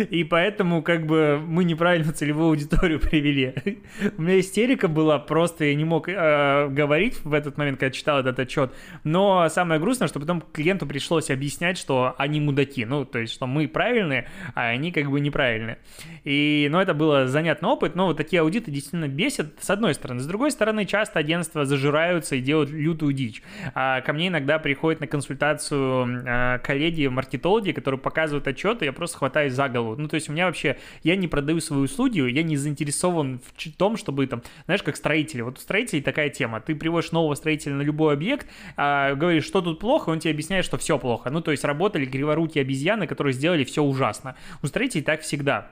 И 0.09 0.23
поэтому 0.25 0.81
как 0.81 1.05
бы 1.05 1.41
мы 1.45 1.63
неправильно 1.63 2.11
целевую 2.11 2.47
аудиторию 2.47 2.72
привели. 2.77 3.53
У 4.17 4.21
меня 4.21 4.39
истерика 4.39 4.87
была, 4.87 5.19
просто 5.19 5.65
я 5.65 5.75
не 5.75 5.85
мог 5.85 6.09
э, 6.09 6.67
говорить 6.69 7.23
в 7.23 7.33
этот 7.33 7.57
момент, 7.57 7.79
когда 7.79 7.91
читал 7.91 8.19
этот 8.19 8.39
отчет. 8.39 8.71
Но 9.03 9.47
самое 9.49 9.79
грустное, 9.79 10.07
что 10.07 10.19
потом 10.19 10.41
клиенту 10.41 10.85
пришлось 10.85 11.29
объяснять, 11.29 11.77
что 11.77 12.15
они 12.17 12.39
мудаки. 12.39 12.85
Ну, 12.85 13.05
то 13.05 13.19
есть, 13.19 13.33
что 13.33 13.47
мы 13.47 13.67
правильные, 13.67 14.29
а 14.55 14.67
они 14.67 14.91
как 14.91 15.09
бы 15.09 15.19
неправильные. 15.19 15.79
И, 16.23 16.67
ну, 16.71 16.79
это 16.79 16.93
было 16.93 17.27
занятный 17.27 17.69
опыт, 17.69 17.95
но 17.95 18.07
вот 18.07 18.17
такие 18.17 18.41
аудиты 18.41 18.71
действительно 18.71 19.07
бесят, 19.07 19.53
с 19.61 19.69
одной 19.69 19.93
стороны. 19.93 20.19
С 20.19 20.25
другой 20.25 20.51
стороны, 20.51 20.85
часто 20.85 21.19
агентства 21.19 21.65
зажираются 21.65 22.35
и 22.35 22.41
делают 22.41 22.69
лютую 22.69 23.13
дичь. 23.13 23.41
А 23.73 24.01
ко 24.01 24.13
мне 24.13 24.27
иногда 24.27 24.59
приходят 24.59 25.01
на 25.01 25.07
консультацию 25.07 26.23
э, 26.25 26.59
коллеги-маркетологи, 26.59 27.71
которые 27.71 27.99
показывают 27.99 28.47
отчеты, 28.47 28.85
я 28.85 28.93
просто 28.93 29.17
хватаюсь 29.17 29.53
за 29.53 29.69
голову. 29.69 29.95
Ну, 29.97 30.07
то 30.07 30.15
есть 30.15 30.29
у 30.29 30.33
меня 30.33 30.47
вообще, 30.47 30.77
я 31.03 31.15
не 31.15 31.27
продаю 31.27 31.59
свою 31.59 31.87
студию, 31.87 32.31
я 32.31 32.43
не 32.43 32.57
заинтересован 32.63 33.39
в 33.39 33.71
том, 33.77 33.97
чтобы 33.97 34.25
там, 34.27 34.41
знаешь, 34.65 34.83
как 34.83 34.95
строители. 34.95 35.41
Вот 35.41 35.57
у 35.57 35.61
строителей 35.61 36.01
такая 36.01 36.29
тема. 36.29 36.59
Ты 36.59 36.75
приводишь 36.75 37.11
нового 37.11 37.35
строителя 37.35 37.75
на 37.75 37.81
любой 37.81 38.13
объект, 38.13 38.47
а, 38.75 39.13
говоришь, 39.15 39.45
что 39.45 39.61
тут 39.61 39.79
плохо, 39.79 40.09
он 40.09 40.19
тебе 40.19 40.31
объясняет, 40.31 40.65
что 40.65 40.77
все 40.77 40.97
плохо. 40.97 41.29
Ну, 41.29 41.41
то 41.41 41.51
есть 41.51 41.63
работали 41.63 42.05
криворукие 42.05 42.61
обезьяны, 42.63 43.07
которые 43.07 43.33
сделали 43.33 43.63
все 43.63 43.83
ужасно. 43.83 44.35
У 44.61 44.67
строителей 44.67 45.03
так 45.03 45.21
всегда. 45.21 45.69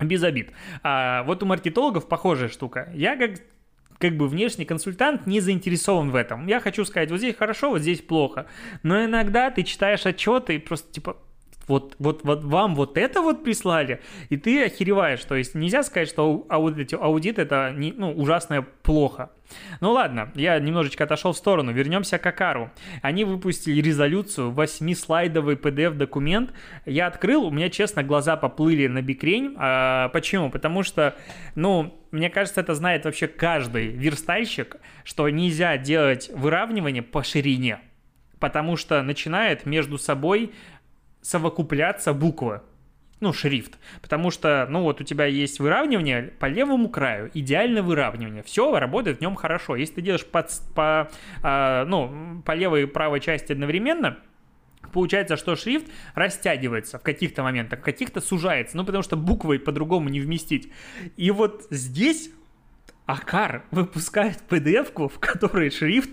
Без 0.00 0.22
обид. 0.22 0.50
А 0.82 1.22
вот 1.24 1.42
у 1.42 1.46
маркетологов 1.46 2.08
похожая 2.08 2.48
штука. 2.48 2.90
Я 2.94 3.16
как 3.16 3.40
как 4.02 4.16
бы 4.16 4.26
внешний 4.26 4.64
консультант 4.64 5.28
не 5.28 5.38
заинтересован 5.38 6.10
в 6.10 6.16
этом. 6.16 6.48
Я 6.48 6.58
хочу 6.58 6.84
сказать, 6.84 7.08
вот 7.12 7.18
здесь 7.18 7.36
хорошо, 7.36 7.70
вот 7.70 7.82
здесь 7.82 8.00
плохо. 8.00 8.46
Но 8.82 9.04
иногда 9.04 9.48
ты 9.52 9.62
читаешь 9.62 10.04
отчеты 10.04 10.56
и 10.56 10.58
просто 10.58 10.92
типа, 10.92 11.18
вот, 11.68 11.96
вот, 11.98 12.22
вот 12.24 12.44
вам 12.44 12.74
вот 12.74 12.96
это 12.98 13.20
вот 13.20 13.44
прислали, 13.44 14.00
и 14.28 14.36
ты 14.36 14.64
охереваешь. 14.64 15.24
То 15.24 15.34
есть 15.34 15.54
нельзя 15.54 15.82
сказать, 15.82 16.08
что 16.08 16.46
аудит, 16.48 16.92
аудит 16.94 17.38
это 17.38 17.72
не, 17.76 17.92
ну, 17.92 18.12
ужасное 18.12 18.62
плохо. 18.82 19.30
Ну 19.80 19.92
ладно, 19.92 20.30
я 20.34 20.58
немножечко 20.58 21.04
отошел 21.04 21.32
в 21.32 21.36
сторону. 21.36 21.72
Вернемся 21.72 22.18
к 22.18 22.26
Акару. 22.26 22.70
Они 23.02 23.24
выпустили 23.24 23.80
резолюцию, 23.80 24.50
8-слайдовый 24.52 25.56
PDF-документ. 25.56 26.52
Я 26.86 27.06
открыл, 27.06 27.44
у 27.44 27.50
меня, 27.50 27.68
честно, 27.68 28.02
глаза 28.02 28.36
поплыли 28.36 28.86
на 28.86 29.02
бикрень. 29.02 29.54
А, 29.58 30.08
почему? 30.08 30.50
Потому 30.50 30.82
что, 30.82 31.16
ну, 31.54 31.98
мне 32.10 32.30
кажется, 32.30 32.60
это 32.60 32.74
знает 32.74 33.04
вообще 33.04 33.26
каждый 33.26 33.88
верстальщик, 33.88 34.76
что 35.04 35.28
нельзя 35.28 35.76
делать 35.76 36.30
выравнивание 36.34 37.02
по 37.02 37.22
ширине 37.22 37.80
потому 38.42 38.76
что 38.76 39.00
начинает 39.02 39.66
между 39.66 39.98
собой 39.98 40.50
совокупляться 41.22 42.12
буквы, 42.12 42.60
ну, 43.20 43.32
шрифт. 43.32 43.78
Потому 44.02 44.32
что, 44.32 44.66
ну, 44.68 44.82
вот 44.82 45.00
у 45.00 45.04
тебя 45.04 45.26
есть 45.26 45.60
выравнивание 45.60 46.22
по 46.40 46.46
левому 46.46 46.88
краю, 46.88 47.30
идеальное 47.32 47.82
выравнивание. 47.82 48.42
Все 48.42 48.76
работает 48.78 49.18
в 49.18 49.20
нем 49.20 49.36
хорошо. 49.36 49.76
Если 49.76 49.94
ты 49.94 50.02
делаешь 50.02 50.26
под, 50.26 50.50
по, 50.74 51.08
э, 51.42 51.84
ну, 51.86 52.42
по 52.44 52.52
левой 52.52 52.82
и 52.82 52.86
правой 52.86 53.20
части 53.20 53.52
одновременно, 53.52 54.18
получается, 54.92 55.36
что 55.36 55.54
шрифт 55.54 55.86
растягивается 56.16 56.98
в 56.98 57.02
каких-то 57.02 57.44
моментах, 57.44 57.78
в 57.78 57.82
каких-то 57.82 58.20
сужается, 58.20 58.76
ну, 58.76 58.84
потому 58.84 59.04
что 59.04 59.16
буквой 59.16 59.60
по-другому 59.60 60.08
не 60.08 60.18
вместить. 60.18 60.72
И 61.16 61.30
вот 61.30 61.64
здесь 61.70 62.30
Акар 63.06 63.64
выпускает 63.72 64.38
PDF-ку, 64.48 65.08
в 65.08 65.18
которой 65.18 65.70
шрифт 65.70 66.10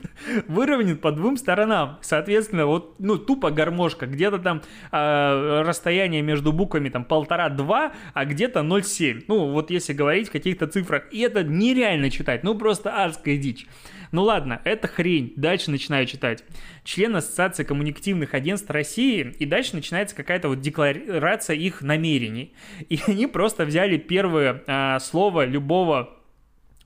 выровнен 0.48 0.98
по 0.98 1.12
двум 1.12 1.38
сторонам. 1.38 2.00
Соответственно, 2.02 2.66
вот, 2.66 2.96
ну, 3.00 3.18
тупо 3.18 3.52
гармошка. 3.52 4.08
Где-то 4.08 4.40
там 4.40 4.64
э, 4.92 5.62
расстояние 5.66 6.24
между 6.24 6.52
буквами 6.52 6.90
там 6.90 7.06
полтора-два, 7.06 7.94
а 8.14 8.26
где-то 8.26 8.62
0,7. 8.62 9.26
Ну, 9.28 9.52
вот 9.52 9.70
если 9.70 9.94
говорить 9.94 10.30
в 10.30 10.32
каких-то 10.32 10.68
цифрах. 10.68 11.04
И 11.12 11.20
это 11.20 11.44
нереально 11.44 12.10
читать. 12.10 12.44
Ну, 12.44 12.56
просто 12.56 13.04
адская 13.04 13.38
дичь. 13.38 13.68
Ну 14.12 14.24
ладно, 14.24 14.60
это 14.64 14.88
хрень. 14.88 15.34
Дальше 15.36 15.70
начинаю 15.70 16.08
читать. 16.08 16.44
Член 16.84 17.16
Ассоциации 17.16 17.64
коммуникативных 17.64 18.34
агентств 18.34 18.70
России. 18.72 19.36
И 19.38 19.46
дальше 19.46 19.76
начинается 19.76 20.16
какая-то 20.16 20.50
вот 20.50 20.62
декларация 20.62 21.56
их 21.56 21.82
намерений. 21.82 22.54
И 22.90 23.00
они 23.06 23.28
просто 23.28 23.66
взяли 23.66 23.98
первое 23.98 24.64
э, 24.66 25.00
слово 25.00 25.46
любого 25.46 26.19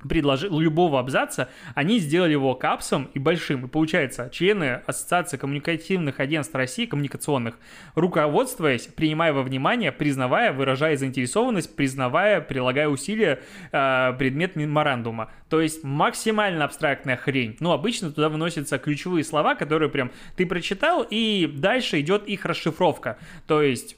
предложи, 0.07 0.47
любого 0.49 0.99
абзаца, 0.99 1.49
они 1.75 1.99
сделали 1.99 2.31
его 2.31 2.55
капсом 2.55 3.09
и 3.13 3.19
большим. 3.19 3.65
И 3.65 3.67
получается, 3.67 4.29
члены 4.31 4.81
Ассоциации 4.85 5.37
коммуникативных 5.37 6.19
агентств 6.19 6.55
России, 6.55 6.85
коммуникационных, 6.85 7.57
руководствуясь, 7.95 8.87
принимая 8.87 9.33
во 9.33 9.43
внимание, 9.43 9.91
признавая, 9.91 10.53
выражая 10.53 10.97
заинтересованность, 10.97 11.75
признавая, 11.75 12.41
прилагая 12.41 12.87
усилия 12.87 13.41
э, 13.71 14.13
предмет 14.17 14.55
меморандума. 14.55 15.31
То 15.49 15.61
есть 15.61 15.83
максимально 15.83 16.65
абстрактная 16.65 17.17
хрень. 17.17 17.57
Ну, 17.59 17.71
обычно 17.71 18.11
туда 18.11 18.29
выносятся 18.29 18.77
ключевые 18.77 19.23
слова, 19.23 19.55
которые 19.55 19.89
прям 19.89 20.11
ты 20.35 20.45
прочитал, 20.45 21.05
и 21.09 21.51
дальше 21.53 21.99
идет 21.99 22.27
их 22.27 22.45
расшифровка. 22.45 23.17
То 23.47 23.61
есть, 23.61 23.97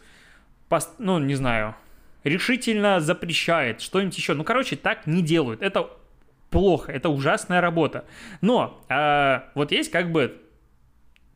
пост, 0.70 0.92
ну, 1.00 1.20
не 1.20 1.36
знаю, 1.36 1.76
решительно 2.26 3.00
запрещает, 3.00 3.80
что-нибудь 3.80 4.18
еще. 4.18 4.34
Ну, 4.34 4.44
короче, 4.44 4.76
так 4.76 5.08
не 5.08 5.22
делают. 5.22 5.62
Это 5.62 5.90
плохо, 6.50 6.92
это 6.92 7.10
ужасная 7.10 7.62
работа. 7.62 8.06
Но 8.42 8.84
э, 8.90 9.42
вот 9.56 9.72
есть 9.72 9.92
как 9.92 10.12
бы 10.12 10.42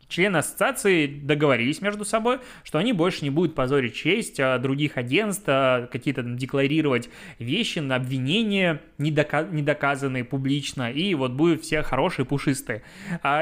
члены 0.10 0.38
ассоциации 0.38 1.06
договорились 1.06 1.82
между 1.82 2.04
собой, 2.04 2.40
что 2.64 2.80
они 2.80 2.92
больше 2.92 3.24
не 3.24 3.30
будут 3.30 3.56
позорить 3.56 3.96
честь 3.96 4.40
а, 4.40 4.58
других 4.58 4.98
агентств, 4.98 5.44
а, 5.48 5.88
какие-то 5.88 6.24
там 6.24 6.36
декларировать 6.36 7.10
вещи, 7.38 7.80
обвинения 7.80 8.82
недока- 8.98 9.50
недоказанные 9.50 10.24
публично, 10.24 10.92
и 10.92 11.14
вот 11.14 11.34
будут 11.34 11.62
все 11.62 11.84
хорошие, 11.84 12.26
пушистые. 12.26 12.82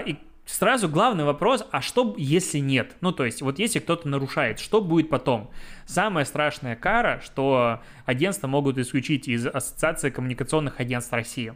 И 0.06 0.18
сразу 0.48 0.90
главный 0.90 1.24
вопрос, 1.24 1.64
а 1.72 1.82
что 1.82 2.16
если 2.18 2.60
нет? 2.60 2.96
Ну, 3.02 3.12
то 3.12 3.26
есть, 3.26 3.42
вот 3.42 3.60
если 3.60 3.80
кто-то 3.80 4.08
нарушает, 4.08 4.60
что 4.60 4.82
будет 4.82 5.10
потом? 5.10 5.52
Самая 5.86 6.26
страшная 6.26 6.76
кара, 6.76 7.22
что 7.24 7.82
агентства 8.06 8.48
могут 8.48 8.78
исключить 8.78 9.28
из 9.28 9.46
Ассоциации 9.46 10.10
коммуникационных 10.10 10.80
агентств 10.80 11.14
России 11.14 11.54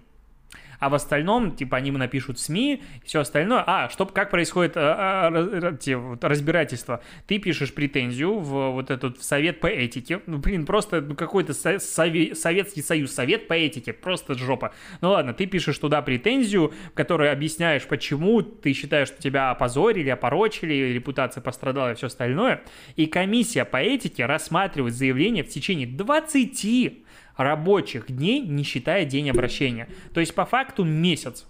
а 0.82 0.90
в 0.90 0.96
остальном, 0.96 1.56
типа, 1.56 1.78
они 1.78 1.92
напишут 1.92 2.40
СМИ, 2.40 2.82
все 3.06 3.20
остальное. 3.20 3.64
А, 3.68 3.88
что, 3.90 4.08
как 4.08 4.32
происходит 4.32 4.74
а, 4.76 5.30
а, 5.32 5.78
те, 5.78 5.96
вот, 5.96 6.24
разбирательство? 6.24 7.02
Ты 7.28 7.38
пишешь 7.38 7.72
претензию 7.72 8.40
в 8.40 8.72
вот 8.72 8.90
этот 8.90 9.20
в 9.20 9.24
совет 9.24 9.60
по 9.60 9.68
этике. 9.68 10.22
Ну, 10.26 10.40
блин, 10.40 10.66
просто 10.66 11.02
ну, 11.02 11.14
какой-то 11.14 11.54
со- 11.54 11.76
сове- 11.76 12.34
Советский 12.34 12.82
Союз, 12.82 13.12
совет 13.12 13.48
по 13.48 13.54
этике, 13.54 13.94
просто 13.94 14.34
жопа. 14.34 14.74
Ну 15.02 15.12
ладно, 15.12 15.36
ты 15.36 15.46
пишешь 15.46 15.78
туда 15.78 16.02
претензию, 16.02 16.74
в 16.88 16.96
которой 16.96 17.32
объясняешь, 17.32 17.86
почему 17.86 18.42
ты 18.42 18.74
считаешь, 18.74 19.10
что 19.10 19.22
тебя 19.22 19.52
опозорили, 19.52 20.10
опорочили, 20.10 20.74
репутация 20.92 21.42
пострадала 21.42 21.92
и 21.92 21.96
все 21.96 22.08
остальное. 22.08 22.64
И 22.96 23.06
комиссия 23.06 23.66
по 23.66 23.78
этике 23.78 24.26
рассматривает 24.26 24.96
заявление 24.96 25.44
в 25.44 25.50
течение 25.50 25.86
20 25.86 27.04
рабочих 27.38 28.12
дней, 28.12 28.42
не 28.42 28.64
считая 28.64 29.06
день 29.06 29.30
обращения. 29.30 29.88
То 30.14 30.20
есть 30.20 30.36
по 30.36 30.46
факту 30.46 30.84
месяц. 30.84 31.46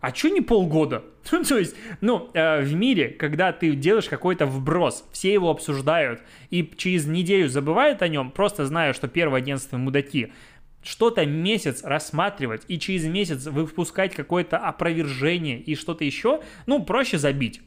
а 0.00 0.14
что 0.14 0.28
не 0.28 0.40
полгода? 0.40 1.04
Ну, 1.32 1.42
то 1.42 1.58
есть, 1.58 1.74
ну, 2.02 2.30
э, 2.34 2.60
в 2.60 2.74
мире, 2.74 3.08
когда 3.08 3.52
ты 3.52 3.74
делаешь 3.74 4.08
какой-то 4.08 4.44
вброс, 4.44 5.08
все 5.12 5.32
его 5.32 5.50
обсуждают, 5.50 6.20
и 6.50 6.70
через 6.76 7.06
неделю 7.06 7.48
забывают 7.48 8.02
о 8.02 8.08
нем, 8.08 8.30
просто 8.30 8.66
зная, 8.66 8.92
что 8.92 9.08
первое 9.08 9.38
агентство 9.38 9.78
мудаки, 9.78 10.32
что-то 10.82 11.24
месяц 11.24 11.82
рассматривать 11.82 12.62
и 12.68 12.78
через 12.78 13.06
месяц 13.06 13.46
выпускать 13.46 14.14
какое-то 14.14 14.58
опровержение 14.58 15.58
и 15.58 15.74
что-то 15.74 16.04
еще, 16.04 16.42
ну, 16.66 16.84
проще 16.84 17.16
забить. 17.18 17.62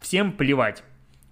Всем 0.00 0.32
плевать. 0.32 0.82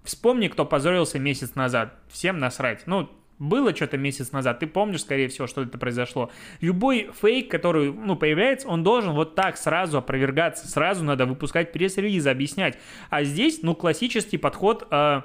Вспомни, 0.04 0.48
кто 0.48 0.66
позорился 0.66 1.18
месяц 1.18 1.54
назад. 1.54 1.98
Всем 2.08 2.38
насрать. 2.38 2.86
Ну, 2.86 3.08
было 3.38 3.74
что-то 3.74 3.96
месяц 3.96 4.32
назад, 4.32 4.60
ты 4.60 4.66
помнишь, 4.66 5.02
скорее 5.02 5.28
всего, 5.28 5.46
что 5.46 5.62
это 5.62 5.76
произошло. 5.78 6.30
Любой 6.60 7.10
фейк, 7.20 7.50
который, 7.50 7.92
ну, 7.92 8.16
появляется, 8.16 8.68
он 8.68 8.82
должен 8.82 9.12
вот 9.12 9.34
так 9.34 9.56
сразу 9.56 9.98
опровергаться, 9.98 10.68
сразу 10.68 11.04
надо 11.04 11.26
выпускать 11.26 11.72
пресс-релизы, 11.72 12.30
объяснять. 12.30 12.78
А 13.10 13.24
здесь, 13.24 13.60
ну, 13.62 13.74
классический 13.74 14.38
подход, 14.38 14.86
э, 14.90 15.22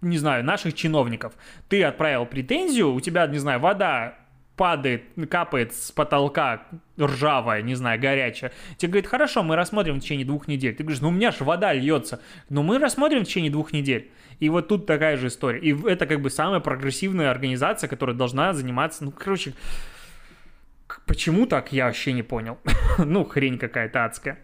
не 0.00 0.18
знаю, 0.18 0.44
наших 0.44 0.74
чиновников. 0.74 1.32
Ты 1.68 1.82
отправил 1.82 2.26
претензию, 2.26 2.92
у 2.92 3.00
тебя, 3.00 3.26
не 3.26 3.38
знаю, 3.38 3.60
вода 3.60 4.18
падает, 4.56 5.04
капает 5.30 5.74
с 5.74 5.92
потолка 5.92 6.66
ржавая, 6.98 7.62
не 7.62 7.74
знаю, 7.74 8.00
горячая. 8.00 8.52
Тебе 8.78 8.92
говорит, 8.92 9.08
хорошо, 9.08 9.42
мы 9.42 9.54
рассмотрим 9.56 9.96
в 9.96 10.00
течение 10.00 10.26
двух 10.26 10.48
недель. 10.48 10.74
Ты 10.74 10.82
говоришь, 10.82 11.02
ну 11.02 11.08
у 11.08 11.12
меня 11.12 11.30
же 11.30 11.44
вода 11.44 11.72
льется. 11.72 12.20
Но 12.48 12.62
мы 12.62 12.78
рассмотрим 12.78 13.24
в 13.24 13.28
течение 13.28 13.50
двух 13.50 13.72
недель. 13.72 14.10
И 14.40 14.48
вот 14.48 14.68
тут 14.68 14.86
такая 14.86 15.16
же 15.16 15.28
история. 15.28 15.60
И 15.60 15.88
это 15.88 16.06
как 16.06 16.20
бы 16.20 16.30
самая 16.30 16.60
прогрессивная 16.60 17.30
организация, 17.30 17.88
которая 17.88 18.16
должна 18.16 18.52
заниматься, 18.52 19.04
ну, 19.04 19.10
короче, 19.10 19.52
почему 21.06 21.46
так, 21.46 21.72
я 21.72 21.86
вообще 21.86 22.12
не 22.12 22.22
понял. 22.22 22.58
ну, 22.98 23.24
хрень 23.24 23.58
какая-то 23.58 24.04
адская. 24.04 24.38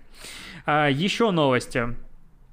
А, 0.66 0.88
еще 0.88 1.30
новости. 1.30 1.94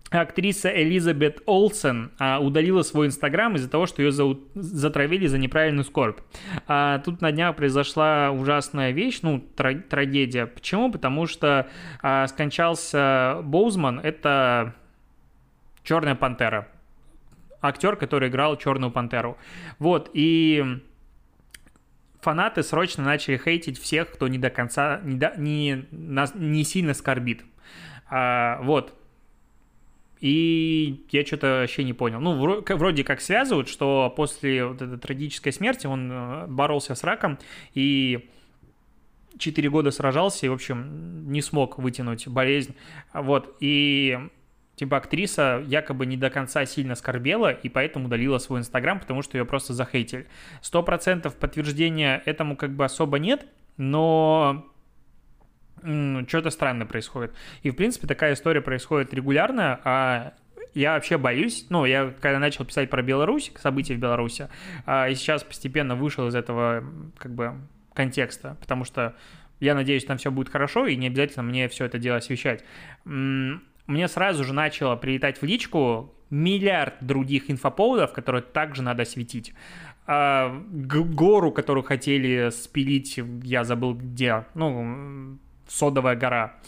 Актриса 0.10 0.70
Элизабет 0.70 1.42
Олсен 1.46 2.12
а, 2.18 2.40
удалила 2.40 2.82
свой 2.82 3.08
инстаграм 3.08 3.56
из-за 3.56 3.70
того, 3.70 3.86
что 3.86 4.02
ее 4.02 4.12
за, 4.12 4.38
затравили 4.56 5.28
за 5.28 5.38
неправильную 5.38 5.86
скорбь. 5.86 6.20
А, 6.68 7.00
тут 7.00 7.22
на 7.22 7.32
днях 7.32 7.56
произошла 7.56 8.32
ужасная 8.32 8.92
вещь, 8.92 9.20
ну, 9.22 9.40
тр, 9.40 9.84
трагедия. 9.90 10.48
Почему? 10.48 10.92
Потому 10.92 11.28
что 11.28 11.68
а, 12.02 12.28
скончался 12.28 13.42
Боузман, 13.44 14.00
это 14.00 14.76
Черная 15.84 16.16
пантера 16.16 16.68
актер, 17.62 17.96
который 17.96 18.30
играл 18.30 18.58
Черную 18.58 18.92
пантеру. 18.92 19.38
Вот, 19.80 20.10
и 20.14 20.82
фанаты 22.22 22.64
срочно 22.64 23.04
начали 23.04 23.38
хейтить 23.38 23.80
всех, 23.80 24.12
кто 24.12 24.28
не 24.28 24.38
до 24.38 24.50
конца, 24.50 25.00
не, 25.04 25.18
до, 25.18 25.34
не, 25.38 25.86
не 25.92 26.64
сильно 26.64 26.94
скорбит. 26.94 27.44
А, 28.10 28.60
вот. 28.62 28.96
И 30.20 31.06
я 31.12 31.26
что-то 31.26 31.62
вообще 31.62 31.84
не 31.84 31.94
понял. 31.94 32.20
Ну, 32.20 32.38
вроде 32.38 33.04
как 33.04 33.22
связывают, 33.22 33.70
что 33.70 34.14
после 34.16 34.66
вот 34.66 34.82
этой 34.82 34.98
трагической 34.98 35.54
смерти 35.54 35.88
он 35.88 36.12
э, 36.12 36.48
боролся 36.48 36.94
с 36.94 37.04
раком 37.04 37.40
и 37.74 38.30
4 39.38 39.70
года 39.70 39.92
сражался 39.92 40.46
и, 40.46 40.50
в 40.50 40.54
общем, 40.54 41.32
не 41.32 41.42
смог 41.42 41.78
вытянуть 41.78 42.28
болезнь. 42.28 42.76
Вот. 43.14 43.56
И 43.62 44.20
типа 44.76 44.98
актриса 44.98 45.64
якобы 45.66 46.06
не 46.06 46.18
до 46.18 46.30
конца 46.30 46.66
сильно 46.66 46.96
скорбела 46.96 47.52
и 47.52 47.70
поэтому 47.70 48.06
удалила 48.06 48.38
свой 48.38 48.60
инстаграм, 48.60 49.00
потому 49.00 49.22
что 49.22 49.38
ее 49.38 49.46
просто 49.46 49.74
захейтили. 49.74 50.28
Сто 50.62 50.84
процентов 50.84 51.36
подтверждения 51.36 52.22
этому 52.26 52.58
как 52.58 52.72
бы 52.72 52.86
особо 52.86 53.20
нет, 53.20 53.46
но 53.78 54.66
что-то 56.28 56.50
странное 56.50 56.86
происходит. 56.86 57.34
И, 57.64 57.70
в 57.70 57.76
принципе, 57.76 58.08
такая 58.08 58.34
история 58.34 58.62
происходит 58.62 59.14
регулярно, 59.14 59.80
а 59.84 60.34
я 60.74 60.94
вообще 60.94 61.18
боюсь, 61.18 61.66
ну, 61.70 61.86
я 61.86 62.14
когда 62.20 62.40
начал 62.40 62.66
писать 62.66 62.90
про 62.90 63.02
Беларусь, 63.02 63.52
события 63.58 63.96
в 63.96 64.00
Беларуси, 64.00 64.50
а, 64.86 65.10
и 65.10 65.16
сейчас 65.16 65.44
постепенно 65.44 65.96
вышел 65.96 66.28
из 66.28 66.36
этого, 66.36 66.84
как 67.18 67.34
бы, 67.34 67.54
контекста, 67.94 68.56
потому 68.62 68.86
что 68.86 69.16
я 69.60 69.76
надеюсь, 69.76 70.06
там 70.06 70.18
все 70.18 70.32
будет 70.32 70.50
хорошо, 70.50 70.86
и 70.88 70.96
не 70.96 71.08
обязательно 71.08 71.44
мне 71.44 71.68
все 71.68 71.86
это 71.86 71.98
дело 71.98 72.18
освещать 72.18 72.64
мне 73.90 74.08
сразу 74.08 74.44
же 74.44 74.54
начало 74.54 74.96
прилетать 74.96 75.42
в 75.42 75.46
личку 75.46 76.14
миллиард 76.30 76.94
других 77.02 77.50
инфоповодов, 77.50 78.14
которые 78.14 78.44
также 78.44 78.84
надо 78.84 79.02
осветить. 79.02 79.54
А, 80.06 80.64
гору, 80.70 81.52
которую 81.52 81.84
хотели 81.84 82.50
спилить, 82.52 83.20
я 83.44 83.64
забыл 83.64 83.96
где, 83.96 84.46
ну, 84.54 85.40
Содовая 85.70 86.16
гора 86.16 86.60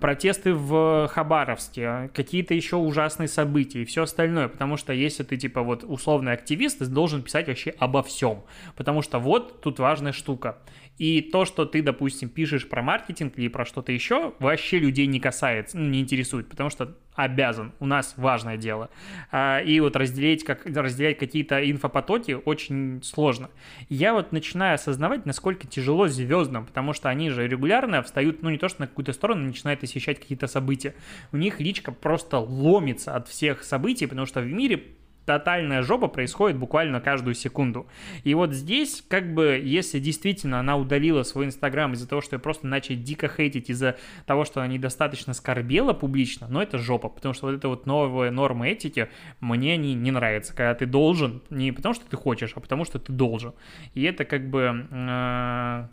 протесты 0.00 0.52
в 0.52 1.08
Хабаровске, 1.08 2.10
какие-то 2.14 2.54
еще 2.54 2.76
ужасные 2.76 3.28
события 3.28 3.82
и 3.82 3.84
все 3.84 4.02
остальное, 4.02 4.48
потому 4.48 4.76
что 4.76 4.92
если 4.92 5.22
ты 5.22 5.36
типа 5.36 5.62
вот 5.62 5.84
условный 5.84 6.32
активист, 6.32 6.78
ты 6.80 6.86
должен 6.86 7.22
писать 7.22 7.48
вообще 7.48 7.74
обо 7.78 8.02
всем, 8.02 8.44
потому 8.76 9.02
что 9.02 9.18
вот 9.18 9.62
тут 9.62 9.78
важная 9.78 10.12
штука. 10.12 10.58
И 10.98 11.20
то, 11.20 11.44
что 11.44 11.64
ты, 11.64 11.82
допустим, 11.82 12.28
пишешь 12.28 12.68
про 12.68 12.82
маркетинг 12.82 13.34
или 13.36 13.48
про 13.48 13.64
что-то 13.64 13.92
еще, 13.92 14.34
вообще 14.38 14.78
людей 14.78 15.06
не 15.06 15.20
касается, 15.20 15.78
ну, 15.78 15.86
не 15.86 16.00
интересует, 16.00 16.48
потому 16.48 16.70
что 16.70 16.96
обязан, 17.16 17.72
у 17.80 17.86
нас 17.86 18.14
важное 18.16 18.56
дело. 18.56 18.90
А, 19.32 19.60
и 19.60 19.80
вот 19.80 19.96
разделять, 19.96 20.44
как, 20.44 20.64
разделять 20.66 21.18
какие-то 21.18 21.68
инфопотоки 21.68 22.38
очень 22.44 23.02
сложно. 23.02 23.50
Я 23.88 24.12
вот 24.12 24.32
начинаю 24.32 24.74
осознавать, 24.74 25.26
насколько 25.26 25.66
тяжело 25.66 26.06
звездам, 26.06 26.66
потому 26.66 26.92
что 26.92 27.08
они 27.08 27.30
же 27.30 27.48
регулярно 27.48 28.02
встают, 28.02 28.42
ну 28.42 28.50
не 28.50 28.58
то 28.58 28.68
что 28.68 28.82
на 28.82 28.86
какую-то 28.86 29.12
сторону, 29.12 29.46
начинают 29.46 29.82
освещать 29.82 30.20
какие-то 30.20 30.46
события. 30.46 30.94
У 31.32 31.36
них 31.36 31.58
личка 31.58 31.90
просто 31.90 32.38
ломится 32.38 33.16
от 33.16 33.28
всех 33.28 33.64
событий, 33.64 34.06
потому 34.06 34.26
что 34.26 34.40
в 34.40 34.46
мире 34.46 34.84
тотальная 35.26 35.82
жопа 35.82 36.06
происходит 36.06 36.56
буквально 36.56 37.00
каждую 37.00 37.34
секунду. 37.34 37.86
И 38.24 38.32
вот 38.34 38.54
здесь, 38.54 39.04
как 39.06 39.34
бы, 39.34 39.60
если 39.62 39.98
действительно 39.98 40.60
она 40.60 40.76
удалила 40.76 41.24
свой 41.24 41.46
инстаграм 41.46 41.92
из-за 41.92 42.08
того, 42.08 42.22
что 42.22 42.36
я 42.36 42.40
просто 42.40 42.66
начал 42.66 42.94
дико 42.94 43.28
хейтить 43.28 43.68
из-за 43.68 43.96
того, 44.24 44.44
что 44.44 44.60
она 44.60 44.72
недостаточно 44.72 45.34
скорбела 45.34 45.92
публично, 45.92 46.46
но 46.48 46.62
это 46.62 46.78
жопа, 46.78 47.08
потому 47.08 47.34
что 47.34 47.46
вот 47.46 47.56
это 47.56 47.68
вот 47.68 47.86
новая 47.86 48.30
норма 48.30 48.68
этики 48.68 49.10
мне 49.40 49.76
не, 49.76 49.94
не 49.94 50.12
нравится, 50.12 50.54
когда 50.54 50.74
ты 50.74 50.86
должен, 50.86 51.42
не 51.50 51.72
потому 51.72 51.94
что 51.94 52.08
ты 52.08 52.16
хочешь, 52.16 52.52
а 52.54 52.60
потому 52.60 52.84
что 52.84 52.98
ты 52.98 53.12
должен. 53.12 53.52
И 53.94 54.02
это 54.04 54.24
как 54.24 54.48
бы, 54.48 54.86
э, 54.90 55.88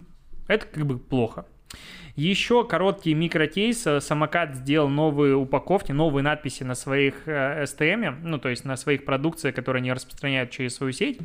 это 0.48 0.66
как 0.68 0.86
бы 0.86 1.00
плохо. 1.00 1.46
Еще 2.16 2.64
короткий 2.64 3.14
микрокейс. 3.14 3.88
Самокат 4.00 4.56
сделал 4.56 4.88
новые 4.88 5.36
упаковки, 5.36 5.92
новые 5.92 6.24
надписи 6.24 6.64
на 6.64 6.76
своих 6.76 7.28
э, 7.28 7.64
STM, 7.64 8.18
ну, 8.22 8.38
то 8.38 8.50
есть 8.50 8.66
на 8.66 8.76
своих 8.78 9.04
продукциях, 9.06 9.56
которые 9.56 9.82
они 9.82 9.92
распространяют 9.92 10.52
через 10.52 10.76
свою 10.76 10.94
сеть. 10.94 11.20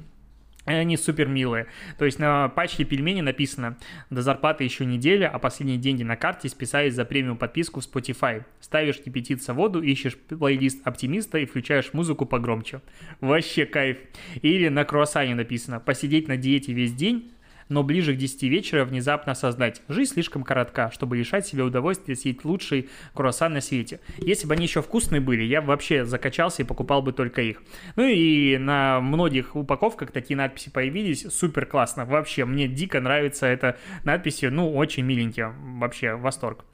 Они 0.65 0.97
супер 0.99 1.29
милые. 1.29 1.67
То 1.99 2.05
есть 2.05 2.19
на 2.19 2.49
пачке 2.49 2.85
пельменей 2.85 3.23
написано 3.23 3.79
«До 4.11 4.21
зарплаты 4.21 4.65
еще 4.65 4.85
неделя, 4.85 5.29
а 5.29 5.39
последние 5.39 5.79
деньги 5.79 6.03
на 6.03 6.17
карте 6.17 6.49
списались 6.49 6.95
за 6.95 7.07
премиум 7.07 7.39
подписку 7.39 7.81
в 7.81 7.85
Spotify. 7.85 8.45
Ставишь 8.61 9.01
кипятиться 9.01 9.55
воду, 9.55 9.83
ищешь 9.83 10.17
плейлист 10.17 10.87
оптимиста 10.87 11.39
и 11.39 11.47
включаешь 11.47 11.95
музыку 11.95 12.27
погромче». 12.27 12.83
Вообще 13.21 13.65
кайф. 13.65 13.99
Или 14.43 14.69
на 14.69 14.85
круассане 14.85 15.35
написано 15.35 15.81
«Посидеть 15.81 16.29
на 16.29 16.37
диете 16.37 16.75
весь 16.75 16.93
день, 16.93 17.33
но 17.69 17.83
ближе 17.83 18.15
к 18.15 18.17
10 18.17 18.43
вечера 18.45 18.85
внезапно 18.85 19.33
осознать, 19.33 19.83
жизнь 19.89 20.15
слишком 20.15 20.43
коротка, 20.43 20.91
чтобы 20.91 21.17
лишать 21.17 21.47
себя 21.47 21.65
удовольствия 21.65 22.17
съесть 22.17 22.45
лучший 22.45 22.89
круассан 23.15 23.53
на 23.53 23.61
свете. 23.61 24.01
Если 24.19 24.47
бы 24.47 24.55
они 24.55 24.65
еще 24.65 24.83
вкусные 24.83 25.21
были, 25.21 25.43
я 25.43 25.61
вообще 25.61 26.05
закачался 26.05 26.63
и 26.63 26.65
покупал 26.65 27.03
бы 27.03 27.13
только 27.13 27.43
их. 27.43 27.63
Ну 27.97 28.05
и 28.05 28.57
на 28.59 29.01
многих 29.01 29.57
упаковках 29.57 30.11
такие 30.11 30.37
надписи 30.37 30.71
появились, 30.71 31.27
супер 31.31 31.67
классно, 31.67 32.05
вообще, 32.05 32.45
мне 32.45 32.69
дико 32.69 33.01
нравится 33.01 33.47
эта 33.47 33.77
надписи, 34.05 34.47
ну, 34.47 34.75
очень 34.75 35.05
миленькие, 35.05 35.53
вообще, 35.79 36.15
восторг. 36.15 36.65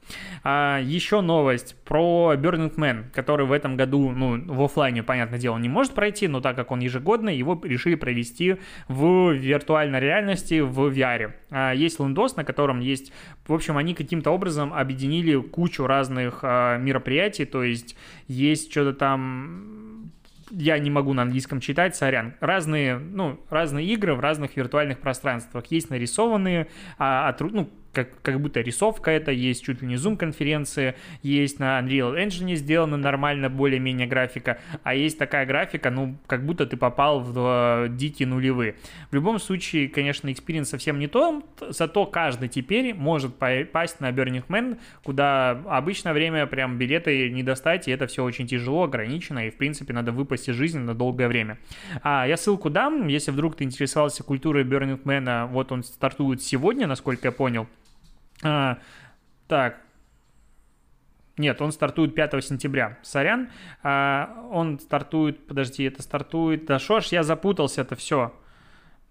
А, 0.43 0.79
еще 0.81 1.21
новость 1.21 1.75
про 1.83 2.33
Burning 2.35 2.75
Man, 2.75 3.09
который 3.11 3.45
в 3.45 3.51
этом 3.51 3.75
году, 3.75 4.11
ну, 4.11 4.41
в 4.45 4.63
офлайне, 4.63 5.03
понятное 5.03 5.39
дело, 5.39 5.57
не 5.57 5.69
может 5.69 5.93
пройти, 5.93 6.27
но 6.27 6.41
так 6.41 6.55
как 6.55 6.71
он 6.71 6.79
ежегодный, 6.79 7.35
его 7.35 7.59
решили 7.63 7.95
провести 7.95 8.57
в 8.87 9.31
виртуальной 9.31 9.99
реальности, 9.99 10.59
в 10.59 10.84
VR. 10.89 11.33
А, 11.51 11.73
есть 11.73 11.99
лендос, 11.99 12.35
на 12.35 12.43
котором 12.43 12.79
есть, 12.79 13.11
в 13.47 13.53
общем, 13.53 13.77
они 13.77 13.93
каким-то 13.93 14.31
образом 14.31 14.73
объединили 14.73 15.39
кучу 15.41 15.85
разных 15.85 16.39
а, 16.43 16.77
мероприятий, 16.77 17.45
то 17.45 17.63
есть 17.63 17.95
есть 18.27 18.71
что-то 18.71 18.93
там 18.93 20.11
я 20.51 20.77
не 20.77 20.89
могу 20.89 21.13
на 21.13 21.23
английском 21.23 21.59
читать, 21.59 21.95
сорян. 21.95 22.35
Разные, 22.39 22.97
ну, 22.97 23.39
разные 23.49 23.87
игры 23.87 24.13
в 24.13 24.19
разных 24.19 24.55
виртуальных 24.55 24.99
пространствах. 24.99 25.65
Есть 25.69 25.89
нарисованные, 25.89 26.67
а, 26.97 27.29
от, 27.29 27.41
ну, 27.41 27.69
как, 27.95 28.21
как 28.21 28.41
будто 28.41 28.61
рисовка 28.61 29.09
это, 29.09 29.31
есть 29.31 29.63
чуть 29.63 29.81
ли 29.81 29.87
не 29.87 29.95
зум-конференции, 29.95 30.95
есть 31.23 31.59
на 31.59 31.79
Unreal 31.79 32.15
Engine 32.15 32.55
сделана 32.55 32.97
нормально, 32.97 33.49
более-менее 33.49 34.05
графика, 34.05 34.59
а 34.83 34.93
есть 34.93 35.17
такая 35.17 35.45
графика, 35.45 35.89
ну, 35.89 36.17
как 36.27 36.45
будто 36.45 36.65
ты 36.67 36.75
попал 36.75 37.21
в 37.21 37.87
дикие 37.89 38.27
нулевые. 38.27 38.75
В 39.11 39.15
любом 39.15 39.39
случае, 39.39 39.87
конечно, 39.87 40.31
experience 40.31 40.69
совсем 40.69 40.99
не 40.99 41.07
то, 41.07 41.41
зато 41.69 42.05
каждый 42.05 42.49
теперь 42.49 42.93
может 42.93 43.35
попасть 43.35 44.01
на 44.01 44.09
Burning 44.09 44.45
Man, 44.47 44.77
куда 45.03 45.51
обычное 45.67 46.13
время 46.13 46.45
прям 46.47 46.77
билеты 46.77 47.29
не 47.29 47.43
достать, 47.43 47.87
и 47.87 47.91
это 47.91 48.07
все 48.07 48.23
очень 48.23 48.45
тяжело, 48.45 48.83
ограничено, 48.83 49.47
и, 49.47 49.49
в 49.49 49.55
принципе, 49.55 49.93
надо 49.93 50.11
выпасть 50.11 50.49
из 50.49 50.55
жизни 50.55 50.79
на 50.79 50.93
долгое 50.93 51.29
время. 51.29 51.57
А, 52.03 52.27
я 52.27 52.35
ссылку 52.35 52.69
дам, 52.69 53.07
если 53.07 53.31
вдруг 53.31 53.55
ты 53.55 53.63
интересовался 53.63 54.23
культурой 54.23 54.65
Burning 54.65 55.01
Man, 55.03 55.47
вот 55.47 55.71
он 55.71 55.83
стартует 55.83 56.43
сегодня, 56.43 56.87
насколько 56.87 57.29
я 57.29 57.31
понял. 57.31 57.67
А, 58.43 58.79
так, 59.47 59.81
нет, 61.37 61.61
он 61.61 61.71
стартует 61.71 62.15
5 62.15 62.43
сентября. 62.43 62.97
Сорян. 63.01 63.49
А, 63.83 64.47
он 64.51 64.79
стартует... 64.79 65.47
Подожди, 65.47 65.83
это 65.83 66.01
стартует... 66.01 66.65
Да 66.65 66.79
шо 66.79 67.01
ж, 67.01 67.07
я 67.07 67.23
запутался, 67.23 67.81
это 67.81 67.95
все. 67.95 68.33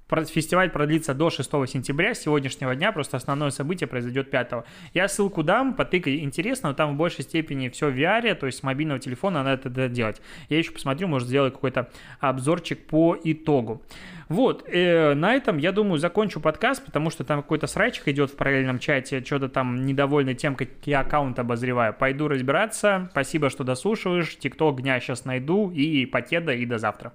Фестиваль 0.09 0.71
продлится 0.71 1.14
до 1.14 1.31
6 1.31 1.51
сентября, 1.69 2.14
с 2.14 2.21
сегодняшнего 2.21 2.75
дня, 2.77 2.93
просто 2.93 3.17
основное 3.17 3.51
событие 3.51 3.88
произойдет 3.88 4.31
5. 4.31 4.51
Я 4.93 5.09
ссылку 5.09 5.43
дам, 5.43 5.75
потыкай, 5.75 6.21
интересно, 6.21 6.71
но 6.71 6.75
там 6.75 6.95
в 6.95 6.97
большей 6.97 7.25
степени 7.25 7.69
все 7.71 7.90
в 7.90 7.97
VR, 7.97 8.35
то 8.35 8.47
есть 8.47 8.59
с 8.59 8.62
мобильного 8.62 9.01
телефона 9.01 9.43
надо 9.43 9.69
это 9.69 9.88
делать. 9.88 10.21
Я 10.49 10.59
еще 10.59 10.73
посмотрю, 10.73 11.09
может 11.09 11.29
сделаю 11.29 11.53
какой-то 11.53 11.90
обзорчик 12.21 12.87
по 12.87 13.17
итогу. 13.25 13.83
Вот, 14.29 14.64
э, 14.69 15.14
на 15.14 15.35
этом, 15.35 15.59
я 15.59 15.73
думаю, 15.73 15.99
закончу 15.99 16.40
подкаст, 16.40 16.85
потому 16.85 17.11
что 17.11 17.25
там 17.25 17.43
какой-то 17.43 17.67
срачик 17.67 18.09
идет 18.09 18.31
в 18.31 18.37
параллельном 18.37 18.79
чате, 18.79 19.23
что-то 19.25 19.49
там 19.49 19.85
недовольный 19.85 20.35
тем, 20.35 20.55
как 20.55 20.69
я 20.85 21.01
аккаунт 21.01 21.38
обозреваю. 21.38 21.95
Пойду 21.95 22.29
разбираться. 22.29 23.09
Спасибо, 23.11 23.51
что 23.51 23.64
дослушиваешь. 23.64 24.37
Тикток 24.37 24.81
дня 24.81 24.99
сейчас 25.01 25.25
найду. 25.25 25.71
И 25.71 26.07
покеда, 26.07 26.53
и 26.53 26.64
до 26.67 26.79
завтра. 26.79 27.12